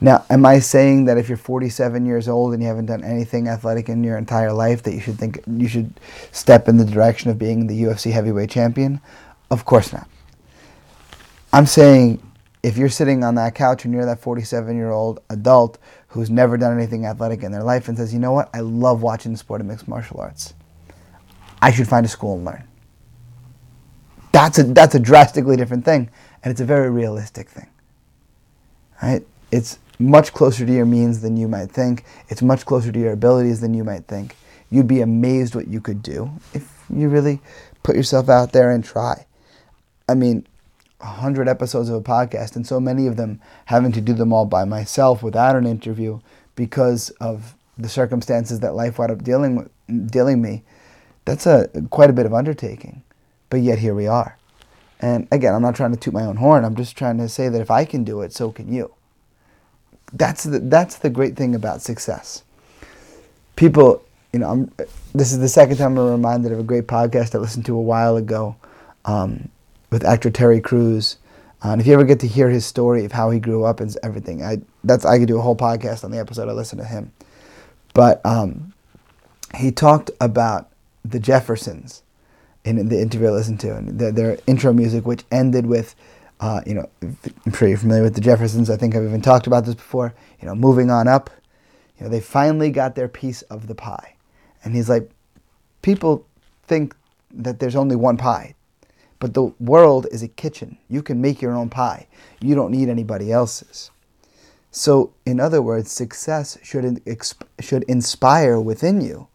Now, 0.00 0.24
am 0.30 0.46
I 0.46 0.60
saying 0.60 1.06
that 1.06 1.18
if 1.18 1.28
you're 1.28 1.36
47 1.36 2.06
years 2.06 2.28
old 2.28 2.54
and 2.54 2.62
you 2.62 2.68
haven't 2.68 2.86
done 2.86 3.02
anything 3.02 3.48
athletic 3.48 3.88
in 3.88 4.04
your 4.04 4.16
entire 4.16 4.52
life 4.52 4.84
that 4.84 4.94
you 4.94 5.00
should 5.00 5.18
think 5.18 5.42
you 5.46 5.66
should 5.66 5.98
step 6.30 6.68
in 6.68 6.76
the 6.76 6.84
direction 6.84 7.30
of 7.30 7.38
being 7.38 7.66
the 7.66 7.82
UFC 7.82 8.12
heavyweight 8.12 8.50
champion? 8.50 9.00
Of 9.50 9.64
course 9.64 9.92
not. 9.92 10.08
I'm 11.52 11.66
saying 11.66 12.22
if 12.68 12.76
you're 12.76 12.90
sitting 12.90 13.24
on 13.24 13.34
that 13.36 13.54
couch 13.54 13.86
and 13.86 13.94
you're 13.94 14.04
that 14.04 14.20
47 14.20 14.76
year 14.76 14.90
old 14.90 15.20
adult 15.30 15.78
who's 16.08 16.28
never 16.28 16.58
done 16.58 16.76
anything 16.76 17.06
athletic 17.06 17.42
in 17.42 17.50
their 17.50 17.62
life 17.62 17.88
and 17.88 17.96
says, 17.96 18.12
you 18.12 18.20
know 18.20 18.32
what, 18.32 18.50
I 18.52 18.60
love 18.60 19.00
watching 19.00 19.32
the 19.32 19.38
sport 19.38 19.62
of 19.62 19.66
mixed 19.66 19.88
martial 19.88 20.20
arts, 20.20 20.52
I 21.62 21.72
should 21.72 21.88
find 21.88 22.04
a 22.04 22.10
school 22.10 22.34
and 22.34 22.44
learn. 22.44 22.64
That's 24.32 24.58
a, 24.58 24.64
that's 24.64 24.94
a 24.94 24.98
drastically 24.98 25.56
different 25.56 25.86
thing, 25.86 26.10
and 26.44 26.50
it's 26.50 26.60
a 26.60 26.66
very 26.66 26.90
realistic 26.90 27.48
thing. 27.48 27.68
Right? 29.02 29.26
It's 29.50 29.78
much 29.98 30.34
closer 30.34 30.66
to 30.66 30.72
your 30.72 30.84
means 30.84 31.22
than 31.22 31.38
you 31.38 31.48
might 31.48 31.70
think. 31.70 32.04
It's 32.28 32.42
much 32.42 32.66
closer 32.66 32.92
to 32.92 32.98
your 32.98 33.12
abilities 33.14 33.60
than 33.62 33.72
you 33.72 33.82
might 33.82 34.04
think. 34.04 34.36
You'd 34.68 34.86
be 34.86 35.00
amazed 35.00 35.54
what 35.54 35.68
you 35.68 35.80
could 35.80 36.02
do 36.02 36.30
if 36.52 36.84
you 36.94 37.08
really 37.08 37.40
put 37.82 37.96
yourself 37.96 38.28
out 38.28 38.52
there 38.52 38.70
and 38.70 38.84
try. 38.84 39.24
I 40.06 40.14
mean, 40.14 40.46
100 40.98 41.48
episodes 41.48 41.88
of 41.88 41.96
a 41.96 42.00
podcast, 42.00 42.56
and 42.56 42.66
so 42.66 42.80
many 42.80 43.06
of 43.06 43.16
them 43.16 43.40
having 43.66 43.92
to 43.92 44.00
do 44.00 44.12
them 44.12 44.32
all 44.32 44.46
by 44.46 44.64
myself 44.64 45.22
without 45.22 45.56
an 45.56 45.66
interview 45.66 46.20
because 46.56 47.10
of 47.20 47.54
the 47.78 47.88
circumstances 47.88 48.60
that 48.60 48.74
life 48.74 48.98
wound 48.98 49.12
up 49.12 49.22
dealing 49.22 49.56
with, 49.56 50.10
dealing 50.10 50.42
me, 50.42 50.64
that's 51.24 51.46
a 51.46 51.68
quite 51.90 52.10
a 52.10 52.12
bit 52.12 52.26
of 52.26 52.34
undertaking. 52.34 53.02
But 53.50 53.60
yet 53.60 53.78
here 53.78 53.94
we 53.94 54.06
are. 54.06 54.36
And 55.00 55.28
again, 55.30 55.54
I'm 55.54 55.62
not 55.62 55.76
trying 55.76 55.92
to 55.92 55.96
toot 55.98 56.12
my 56.12 56.24
own 56.24 56.36
horn. 56.36 56.64
I'm 56.64 56.74
just 56.74 56.96
trying 56.96 57.18
to 57.18 57.28
say 57.28 57.48
that 57.48 57.60
if 57.60 57.70
I 57.70 57.84
can 57.84 58.02
do 58.02 58.20
it, 58.22 58.32
so 58.32 58.50
can 58.50 58.72
you. 58.72 58.92
That's 60.12 60.44
the, 60.44 60.58
that's 60.58 60.96
the 60.96 61.10
great 61.10 61.36
thing 61.36 61.54
about 61.54 61.82
success. 61.82 62.42
People, 63.54 64.02
you 64.32 64.40
know, 64.40 64.50
I'm, 64.50 64.72
this 65.14 65.32
is 65.32 65.38
the 65.38 65.48
second 65.48 65.76
time 65.76 65.96
I'm 65.98 66.10
reminded 66.10 66.50
of 66.52 66.58
a 66.58 66.64
great 66.64 66.86
podcast 66.86 67.34
I 67.34 67.38
listened 67.38 67.66
to 67.66 67.76
a 67.76 67.80
while 67.80 68.16
ago 68.16 68.56
um, 69.04 69.48
with 69.90 70.04
actor 70.04 70.30
Terry 70.30 70.60
Crews. 70.60 71.16
Uh, 71.64 71.70
and 71.70 71.80
if 71.80 71.86
you 71.86 71.94
ever 71.94 72.04
get 72.04 72.20
to 72.20 72.28
hear 72.28 72.50
his 72.50 72.64
story 72.64 73.04
of 73.04 73.12
how 73.12 73.30
he 73.30 73.40
grew 73.40 73.64
up 73.64 73.80
and 73.80 73.96
everything, 74.02 74.42
I 74.42 74.58
that's 74.84 75.04
I 75.04 75.18
could 75.18 75.28
do 75.28 75.38
a 75.38 75.42
whole 75.42 75.56
podcast 75.56 76.04
on 76.04 76.10
the 76.10 76.18
episode 76.18 76.48
I 76.48 76.52
listened 76.52 76.80
to 76.80 76.86
him. 76.86 77.12
But 77.94 78.24
um, 78.24 78.74
he 79.56 79.72
talked 79.72 80.10
about 80.20 80.70
the 81.04 81.18
Jeffersons 81.18 82.02
in 82.64 82.88
the 82.88 83.00
interview 83.00 83.28
I 83.28 83.30
listened 83.30 83.60
to, 83.60 83.76
and 83.76 83.98
their, 83.98 84.12
their 84.12 84.38
intro 84.46 84.72
music, 84.72 85.06
which 85.06 85.24
ended 85.32 85.66
with, 85.66 85.94
uh, 86.40 86.60
you 86.66 86.74
know, 86.74 86.88
I'm 87.02 87.52
sure 87.52 87.66
you're 87.66 87.78
familiar 87.78 88.02
with 88.02 88.14
the 88.14 88.20
Jeffersons. 88.20 88.68
I 88.68 88.76
think 88.76 88.94
I've 88.94 89.04
even 89.04 89.22
talked 89.22 89.46
about 89.46 89.64
this 89.64 89.74
before. 89.74 90.14
You 90.40 90.46
know, 90.46 90.54
moving 90.54 90.90
on 90.90 91.08
up, 91.08 91.30
you 91.98 92.04
know, 92.04 92.10
they 92.10 92.20
finally 92.20 92.70
got 92.70 92.94
their 92.94 93.08
piece 93.08 93.42
of 93.42 93.66
the 93.66 93.74
pie, 93.74 94.14
and 94.62 94.74
he's 94.74 94.88
like, 94.88 95.10
people 95.82 96.26
think 96.66 96.94
that 97.32 97.58
there's 97.58 97.76
only 97.76 97.96
one 97.96 98.16
pie, 98.16 98.54
but 99.18 99.34
the 99.34 99.52
world 99.60 100.06
is 100.12 100.22
a 100.22 100.28
kitchen. 100.28 100.78
You 100.88 101.02
can 101.02 101.20
make 101.20 101.42
your 101.42 101.54
own 101.54 101.70
pie. 101.70 102.06
You 102.40 102.54
don't 102.54 102.70
need 102.70 102.88
anybody 102.88 103.32
else's. 103.32 103.90
So, 104.70 105.12
in 105.24 105.40
other 105.40 105.62
words, 105.62 105.90
success 105.90 106.58
should 106.62 107.02
should 107.60 107.82
inspire 107.84 108.60
within 108.60 109.00
you 109.00 109.28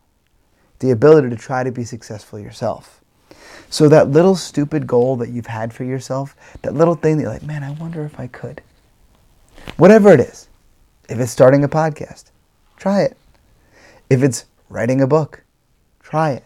the 0.80 0.91
ability 0.91 1.30
to 1.30 1.36
try 1.36 1.63
to 1.63 1.72
be 1.72 1.84
successful 1.84 2.39
yourself. 2.39 3.02
So 3.69 3.89
that 3.89 4.10
little 4.10 4.36
stupid 4.36 4.86
goal 4.86 5.15
that 5.17 5.30
you've 5.30 5.48
had 5.48 5.74
for 5.74 5.84
yourself, 5.84 6.36
that 6.62 6.76
little 6.76 6.96
thing 6.96 7.17
that 7.17 7.24
you're 7.24 7.32
like, 7.32 7.43
man, 7.43 7.63
I 7.63 7.72
wonder 7.72 8.06
if 8.06 8.19
I 8.19 8.28
could. 8.28 8.62
Whatever 9.78 10.12
it 10.13 10.19
is. 10.19 10.48
If 11.10 11.19
it's 11.19 11.32
starting 11.32 11.63
a 11.63 11.69
podcast, 11.69 12.26
try 12.78 13.02
it. 13.02 13.17
If 14.10 14.22
it's 14.22 14.46
writing 14.69 15.02
a 15.02 15.08
book, 15.08 15.43
try 16.02 16.32
it. 16.32 16.43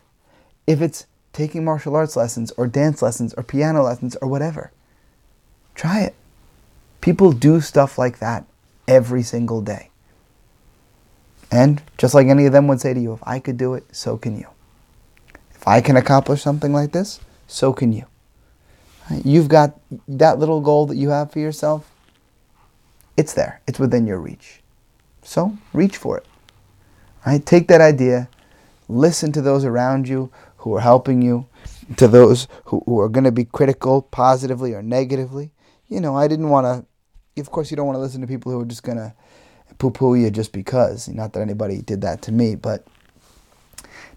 If 0.66 0.82
it's 0.82 1.06
taking 1.38 1.64
martial 1.64 1.96
arts 1.96 2.16
lessons 2.16 2.52
or 2.58 2.66
dance 2.66 3.04
lessons 3.04 3.32
or 3.36 3.44
piano 3.44 3.84
lessons 3.84 4.16
or 4.24 4.28
whatever, 4.28 4.72
try 5.76 6.02
it. 6.02 6.16
People 7.00 7.32
do 7.32 7.62
stuff 7.62 8.00
like 8.00 8.18
that 8.18 8.44
every 8.88 9.22
single 9.22 9.62
day. 9.62 9.92
And 11.52 11.84
just 11.96 12.16
like 12.16 12.26
any 12.26 12.48
of 12.48 12.54
them 12.54 12.68
would 12.68 12.82
say 12.82 12.96
to 12.96 13.00
you, 13.00 13.14
if 13.14 13.20
I 13.22 13.38
could 13.38 13.56
do 13.56 13.76
it, 13.76 13.86
so 13.96 14.18
can 14.18 14.36
you. 14.36 14.48
If 15.52 15.68
I 15.68 15.80
can 15.80 15.96
accomplish 15.96 16.42
something 16.42 16.74
like 16.74 16.92
this, 16.92 17.20
so 17.46 17.72
can 17.72 17.94
you. 17.94 18.06
You've 19.24 19.48
got 19.48 19.80
that 20.08 20.40
little 20.40 20.60
goal 20.60 20.88
that 20.88 20.98
you 20.98 21.10
have 21.10 21.32
for 21.32 21.38
yourself. 21.38 21.88
It's 23.16 23.34
there. 23.34 23.62
It's 23.68 23.78
within 23.78 24.08
your 24.08 24.18
reach. 24.18 24.62
So 25.22 25.56
reach 25.72 25.98
for 25.98 26.18
it. 26.18 26.26
Right? 27.28 27.46
Take 27.46 27.68
that 27.68 27.80
idea, 27.80 28.28
listen 28.90 29.32
to 29.34 29.42
those 29.44 29.64
around 29.64 30.08
you 30.08 30.32
who 30.68 30.76
are 30.76 30.82
helping 30.82 31.22
you, 31.22 31.48
to 31.96 32.08
those 32.08 32.48
who, 32.66 32.84
who 32.86 33.00
are 33.00 33.08
going 33.08 33.24
to 33.24 33.32
be 33.32 33.46
critical 33.46 34.02
positively 34.02 34.74
or 34.74 34.82
negatively. 34.82 35.52
You 35.88 36.02
know, 36.02 36.16
I 36.16 36.28
didn't 36.28 36.50
want 36.50 36.66
to, 36.66 37.42
of 37.42 37.50
course, 37.52 37.72
you 37.72 37.78
don't 37.78 37.86
want 37.86 37.96
to 37.96 38.02
listen 38.02 38.20
to 38.22 38.28
people 38.28 38.52
who 38.52 38.60
are 38.62 38.66
just 38.66 38.84
going 38.84 38.98
to 38.98 39.14
poo 39.78 39.92
poo 39.92 40.16
you 40.16 40.30
just 40.30 40.52
because. 40.52 41.08
Not 41.08 41.34
that 41.34 41.40
anybody 41.40 41.82
did 41.82 42.02
that 42.02 42.22
to 42.24 42.32
me, 42.32 42.56
but 42.56 42.86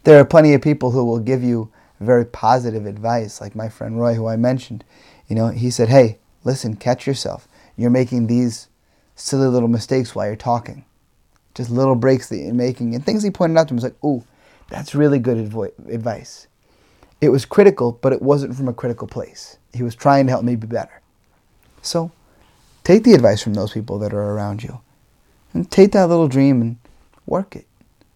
there 0.02 0.18
are 0.18 0.24
plenty 0.24 0.54
of 0.54 0.62
people 0.62 0.90
who 0.90 1.04
will 1.04 1.20
give 1.20 1.44
you 1.44 1.70
very 2.00 2.24
positive 2.24 2.86
advice, 2.86 3.40
like 3.40 3.54
my 3.54 3.68
friend 3.68 4.00
Roy, 4.00 4.14
who 4.14 4.26
I 4.26 4.36
mentioned. 4.36 4.84
You 5.28 5.36
know, 5.36 5.48
he 5.48 5.70
said, 5.70 5.88
"Hey, 5.88 6.18
listen, 6.42 6.74
catch 6.74 7.06
yourself. 7.06 7.46
You're 7.76 7.90
making 7.90 8.26
these 8.26 8.68
silly 9.14 9.46
little 9.46 9.68
mistakes 9.68 10.14
while 10.14 10.26
you're 10.26 10.34
talking, 10.34 10.84
just 11.54 11.70
little 11.70 11.94
breaks 11.94 12.28
that 12.30 12.38
you're 12.38 12.54
making." 12.54 12.94
And 12.94 13.04
things 13.04 13.22
he 13.22 13.30
pointed 13.30 13.58
out 13.58 13.68
to 13.68 13.74
me 13.74 13.76
was 13.76 13.84
like, 13.84 14.04
"Ooh, 14.04 14.24
that's 14.70 14.94
really 14.94 15.18
good 15.18 15.37
advice." 15.38 16.46
It 17.20 17.28
was 17.28 17.44
critical, 17.44 17.98
but 18.00 18.14
it 18.14 18.22
wasn't 18.22 18.56
from 18.56 18.68
a 18.68 18.72
critical 18.72 19.06
place. 19.06 19.59
He 19.74 19.83
was 19.83 19.94
trying 19.94 20.26
to 20.26 20.33
help 20.33 20.44
me 20.44 20.56
be 20.56 20.66
better. 20.66 21.02
So, 21.83 22.11
take 22.83 23.04
the 23.04 23.12
advice 23.12 23.42
from 23.42 23.54
those 23.54 23.72
people 23.72 23.98
that 23.98 24.14
are 24.14 24.33
around 24.33 24.62
you, 24.62 24.80
and 25.52 25.70
take 25.70 25.92
that 25.92 26.09
little 26.09 26.28
dream 26.28 26.62
and 26.62 26.76
work 27.26 27.54
it 27.56 27.66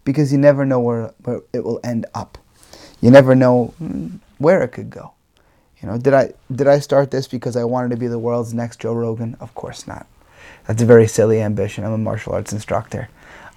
because 0.04 0.32
you 0.32 0.38
never 0.38 0.64
know 0.64 0.80
where, 0.80 1.12
where 1.24 1.40
it 1.52 1.64
will 1.64 1.80
end 1.84 2.06
up. 2.14 2.38
You 3.00 3.10
never 3.10 3.34
know 3.34 3.74
mm, 3.82 4.18
where 4.38 4.62
it 4.62 4.68
could 4.68 4.90
go. 4.90 5.12
You 5.82 5.88
know, 5.88 5.98
did 5.98 6.14
I 6.14 6.32
did 6.50 6.66
I 6.66 6.78
start 6.78 7.10
this 7.10 7.28
because 7.28 7.56
I 7.56 7.64
wanted 7.64 7.90
to 7.90 7.96
be 7.96 8.06
the 8.06 8.18
world's 8.18 8.54
next 8.54 8.80
Joe 8.80 8.94
Rogan? 8.94 9.36
Of 9.40 9.54
course 9.54 9.86
not. 9.86 10.06
That's 10.66 10.80
a 10.82 10.86
very 10.86 11.06
silly 11.06 11.42
ambition. 11.42 11.84
I'm 11.84 11.92
a 11.92 11.98
martial 11.98 12.32
arts 12.32 12.52
instructor. 12.52 13.08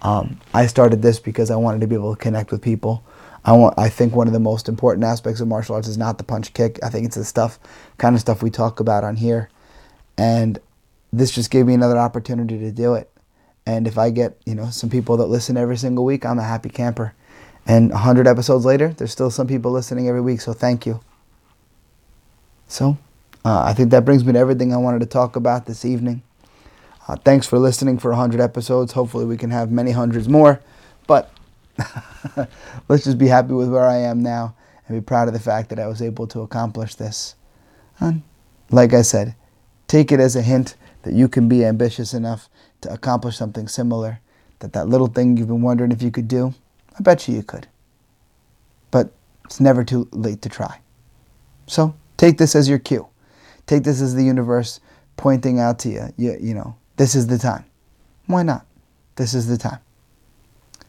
Um, 0.01 0.39
I 0.53 0.67
started 0.67 1.01
this 1.01 1.19
because 1.19 1.49
I 1.49 1.55
wanted 1.55 1.81
to 1.81 1.87
be 1.87 1.95
able 1.95 2.15
to 2.15 2.21
connect 2.21 2.51
with 2.51 2.61
people. 2.61 3.03
I 3.43 3.53
want. 3.53 3.77
I 3.77 3.89
think 3.89 4.13
one 4.13 4.27
of 4.27 4.33
the 4.33 4.39
most 4.39 4.67
important 4.67 5.05
aspects 5.05 5.39
of 5.39 5.47
martial 5.47 5.75
arts 5.75 5.87
is 5.87 5.97
not 5.97 6.17
the 6.17 6.23
punch 6.23 6.53
kick. 6.53 6.79
I 6.83 6.89
think 6.89 7.05
it's 7.05 7.15
the 7.15 7.23
stuff, 7.23 7.59
kind 7.97 8.15
of 8.15 8.21
stuff 8.21 8.43
we 8.43 8.49
talk 8.49 8.79
about 8.79 9.03
on 9.03 9.15
here, 9.15 9.49
and 10.17 10.59
this 11.13 11.31
just 11.31 11.49
gave 11.49 11.65
me 11.65 11.73
another 11.73 11.97
opportunity 11.97 12.59
to 12.59 12.71
do 12.71 12.93
it. 12.93 13.09
And 13.65 13.87
if 13.87 13.97
I 13.97 14.09
get, 14.09 14.37
you 14.45 14.55
know, 14.55 14.69
some 14.69 14.89
people 14.89 15.17
that 15.17 15.27
listen 15.27 15.57
every 15.57 15.77
single 15.77 16.05
week, 16.05 16.25
I'm 16.25 16.39
a 16.39 16.43
happy 16.43 16.69
camper. 16.69 17.13
And 17.65 17.91
100 17.91 18.25
episodes 18.25 18.63
later, 18.63 18.89
there's 18.89 19.11
still 19.11 19.29
some 19.29 19.45
people 19.45 19.71
listening 19.71 20.07
every 20.07 20.21
week, 20.21 20.39
so 20.39 20.53
thank 20.53 20.85
you. 20.85 21.01
So, 22.69 22.97
uh, 23.43 23.63
I 23.63 23.73
think 23.73 23.91
that 23.91 24.05
brings 24.05 24.23
me 24.23 24.33
to 24.33 24.39
everything 24.39 24.73
I 24.73 24.77
wanted 24.77 24.99
to 25.01 25.05
talk 25.05 25.35
about 25.35 25.65
this 25.65 25.83
evening. 25.83 26.21
Uh, 27.07 27.15
thanks 27.15 27.47
for 27.47 27.57
listening 27.57 27.97
for 27.97 28.11
100 28.11 28.41
episodes. 28.41 28.91
Hopefully, 28.91 29.25
we 29.25 29.37
can 29.37 29.49
have 29.49 29.71
many 29.71 29.91
hundreds 29.91 30.27
more. 30.27 30.61
But 31.07 31.31
let's 32.89 33.05
just 33.05 33.17
be 33.17 33.27
happy 33.27 33.53
with 33.53 33.69
where 33.69 33.87
I 33.87 33.97
am 33.97 34.21
now 34.21 34.55
and 34.87 34.97
be 34.97 35.03
proud 35.03 35.27
of 35.27 35.33
the 35.33 35.39
fact 35.39 35.69
that 35.69 35.79
I 35.79 35.87
was 35.87 36.01
able 36.01 36.27
to 36.27 36.41
accomplish 36.41 36.95
this. 36.95 37.35
And 37.99 38.23
like 38.71 38.93
I 38.93 39.01
said, 39.03 39.35
take 39.87 40.11
it 40.11 40.19
as 40.19 40.35
a 40.35 40.41
hint 40.41 40.75
that 41.03 41.13
you 41.13 41.29
can 41.29 41.47
be 41.47 41.63
ambitious 41.63 42.13
enough 42.13 42.49
to 42.81 42.91
accomplish 42.91 43.37
something 43.37 43.67
similar, 43.67 44.19
that 44.59 44.73
that 44.73 44.89
little 44.89 45.07
thing 45.07 45.37
you've 45.37 45.47
been 45.47 45.61
wondering 45.61 45.91
if 45.91 46.01
you 46.01 46.11
could 46.11 46.27
do, 46.27 46.53
I 46.97 47.01
bet 47.01 47.27
you 47.27 47.35
you 47.35 47.43
could. 47.43 47.67
But 48.91 49.11
it's 49.45 49.61
never 49.61 49.83
too 49.85 50.09
late 50.11 50.41
to 50.41 50.49
try. 50.49 50.81
So 51.67 51.95
take 52.17 52.37
this 52.37 52.55
as 52.55 52.67
your 52.67 52.79
cue. 52.79 53.07
Take 53.65 53.83
this 53.83 54.01
as 54.01 54.15
the 54.15 54.23
universe 54.23 54.81
pointing 55.15 55.59
out 55.59 55.79
to 55.79 55.89
you, 55.89 56.13
you, 56.17 56.37
you 56.39 56.53
know, 56.53 56.75
this 56.97 57.15
is 57.15 57.27
the 57.27 57.37
time. 57.37 57.65
Why 58.25 58.43
not? 58.43 58.65
This 59.15 59.33
is 59.33 59.47
the 59.47 59.57
time. 59.57 59.79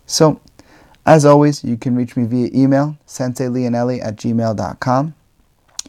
So, 0.06 0.40
as 1.06 1.24
always, 1.24 1.64
you 1.64 1.76
can 1.76 1.96
reach 1.96 2.16
me 2.16 2.24
via 2.24 2.50
email, 2.52 2.98
senseileonelli 3.06 4.04
at 4.04 4.16
gmail.com. 4.16 5.14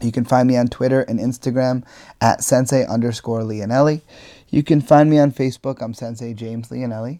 You 0.01 0.12
can 0.12 0.23
find 0.23 0.47
me 0.47 0.55
on 0.55 0.67
Twitter 0.67 1.01
and 1.01 1.19
Instagram 1.19 1.84
at 2.21 2.43
sensei 2.43 2.86
underscore 2.86 3.41
leonelli. 3.41 4.01
You 4.49 4.63
can 4.63 4.82
find 4.82 5.10
me 5.10 5.19
on 5.19 5.32
Facebook. 5.32 5.82
I'm 5.82 5.93
Sensei 5.93 6.34
James 6.34 6.69
Leonelli. 6.69 7.19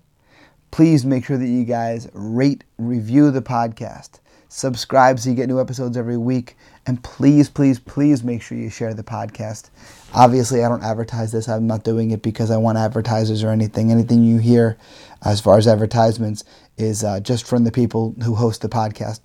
Please 0.72 1.06
make 1.06 1.26
sure 1.26 1.38
that 1.38 1.48
you 1.48 1.64
guys 1.64 2.10
rate, 2.14 2.64
review 2.78 3.32
the 3.32 3.42
podcast, 3.42 4.20
subscribe 4.50 5.20
so 5.20 5.30
you 5.30 5.36
get 5.36 5.48
new 5.48 5.62
episodes 5.62 5.96
every 5.96 6.18
week, 6.18 6.58
and 6.86 7.02
please, 7.04 7.50
please, 7.50 7.80
please 7.80 8.24
make 8.24 8.42
sure 8.42 8.58
you 8.58 8.70
share 8.70 8.94
the 8.94 9.04
podcast. 9.04 9.70
Obviously, 10.14 10.64
I 10.64 10.70
don't 10.70 10.84
advertise 10.84 11.32
this. 11.32 11.48
I'm 11.48 11.68
not 11.68 11.84
doing 11.84 12.12
it 12.12 12.22
because 12.22 12.52
I 12.52 12.58
want 12.58 12.78
advertisers 12.78 13.44
or 13.44 13.50
anything. 13.50 13.92
Anything 13.92 14.24
you 14.24 14.40
hear 14.40 14.78
as 15.24 15.40
far 15.40 15.58
as 15.58 15.68
advertisements 15.68 16.44
is 16.78 17.04
uh, 17.04 17.20
just 17.20 17.46
from 17.46 17.64
the 17.64 17.72
people 17.72 18.16
who 18.24 18.36
host 18.36 18.62
the 18.62 18.70
podcast, 18.70 19.20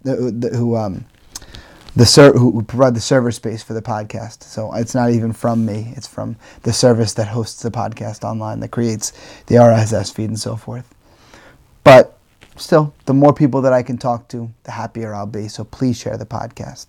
who 0.55 0.77
um, 0.77 1.07
the 1.97 2.05
ser- 2.05 2.33
who 2.33 2.63
provide 2.63 2.95
the 2.95 3.01
server 3.01 3.31
space 3.31 3.63
for 3.63 3.73
the 3.73 3.83
podcast. 3.83 4.43
So 4.43 4.73
it's 4.75 4.95
not 4.95 5.11
even 5.11 5.33
from 5.33 5.65
me; 5.65 5.95
it's 5.97 6.07
from 6.07 6.37
the 6.63 6.73
service 6.73 7.15
that 7.15 7.29
hosts 7.29 7.63
the 7.63 7.71
podcast 7.71 8.25
online 8.25 8.61
that 8.61 8.73
creates 8.73 9.13
the 9.47 9.55
RSS 9.57 10.13
feed 10.13 10.29
and 10.29 10.39
so 10.39 10.57
forth. 10.57 10.93
But 11.83 12.14
still, 12.57 12.95
the 13.07 13.15
more 13.15 13.33
people 13.33 13.63
that 13.63 13.73
I 13.73 13.83
can 13.83 13.99
talk 13.99 14.29
to, 14.29 14.51
the 14.65 14.73
happier 14.73 15.15
I'll 15.15 15.27
be. 15.27 15.49
So 15.49 15.65
please 15.65 15.99
share 15.99 16.17
the 16.17 16.27
podcast. 16.27 16.89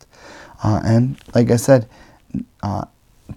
Uh, 0.63 0.81
and 0.83 1.17
like 1.33 1.51
I 1.51 1.57
said, 1.57 1.87
uh, 2.63 2.85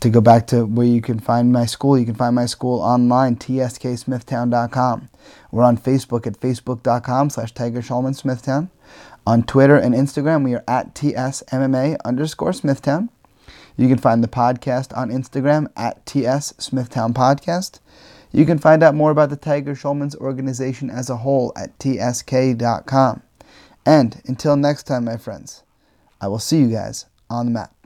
to 0.00 0.10
go 0.10 0.20
back 0.20 0.46
to 0.48 0.66
where 0.66 0.86
you 0.86 1.00
can 1.00 1.18
find 1.18 1.52
my 1.52 1.66
school, 1.66 1.98
you 1.98 2.04
can 2.04 2.14
find 2.14 2.34
my 2.34 2.46
school 2.46 2.80
online, 2.80 3.36
tsksmithtown.com. 3.36 5.08
We're 5.50 5.64
on 5.64 5.78
Facebook 5.78 6.26
at 6.26 6.38
facebook.com 6.38 7.30
slash 7.30 7.52
Tiger 7.52 7.80
Schulman 7.80 8.14
Smithtown. 8.14 8.70
On 9.26 9.42
Twitter 9.42 9.76
and 9.76 9.94
Instagram, 9.94 10.44
we 10.44 10.54
are 10.54 10.64
at 10.66 10.94
TSMMA 10.94 11.98
underscore 12.04 12.52
Smithtown. 12.52 13.10
You 13.76 13.88
can 13.88 13.98
find 13.98 14.24
the 14.24 14.28
podcast 14.28 14.96
on 14.96 15.10
Instagram 15.10 15.68
at 15.76 16.04
TS 16.04 16.54
Smithtown 16.58 17.14
Podcast. 17.14 17.78
You 18.32 18.44
can 18.44 18.58
find 18.58 18.82
out 18.82 18.94
more 18.94 19.10
about 19.10 19.30
the 19.30 19.36
Tiger 19.36 19.74
Schulman's 19.74 20.16
organization 20.16 20.90
as 20.90 21.08
a 21.08 21.16
whole 21.16 21.52
at 21.56 21.78
tsk.com. 21.78 23.22
And 23.86 24.20
until 24.26 24.56
next 24.56 24.82
time, 24.82 25.04
my 25.04 25.16
friends, 25.16 25.62
I 26.20 26.28
will 26.28 26.38
see 26.38 26.58
you 26.58 26.68
guys 26.68 27.06
on 27.30 27.46
the 27.46 27.52
map. 27.52 27.77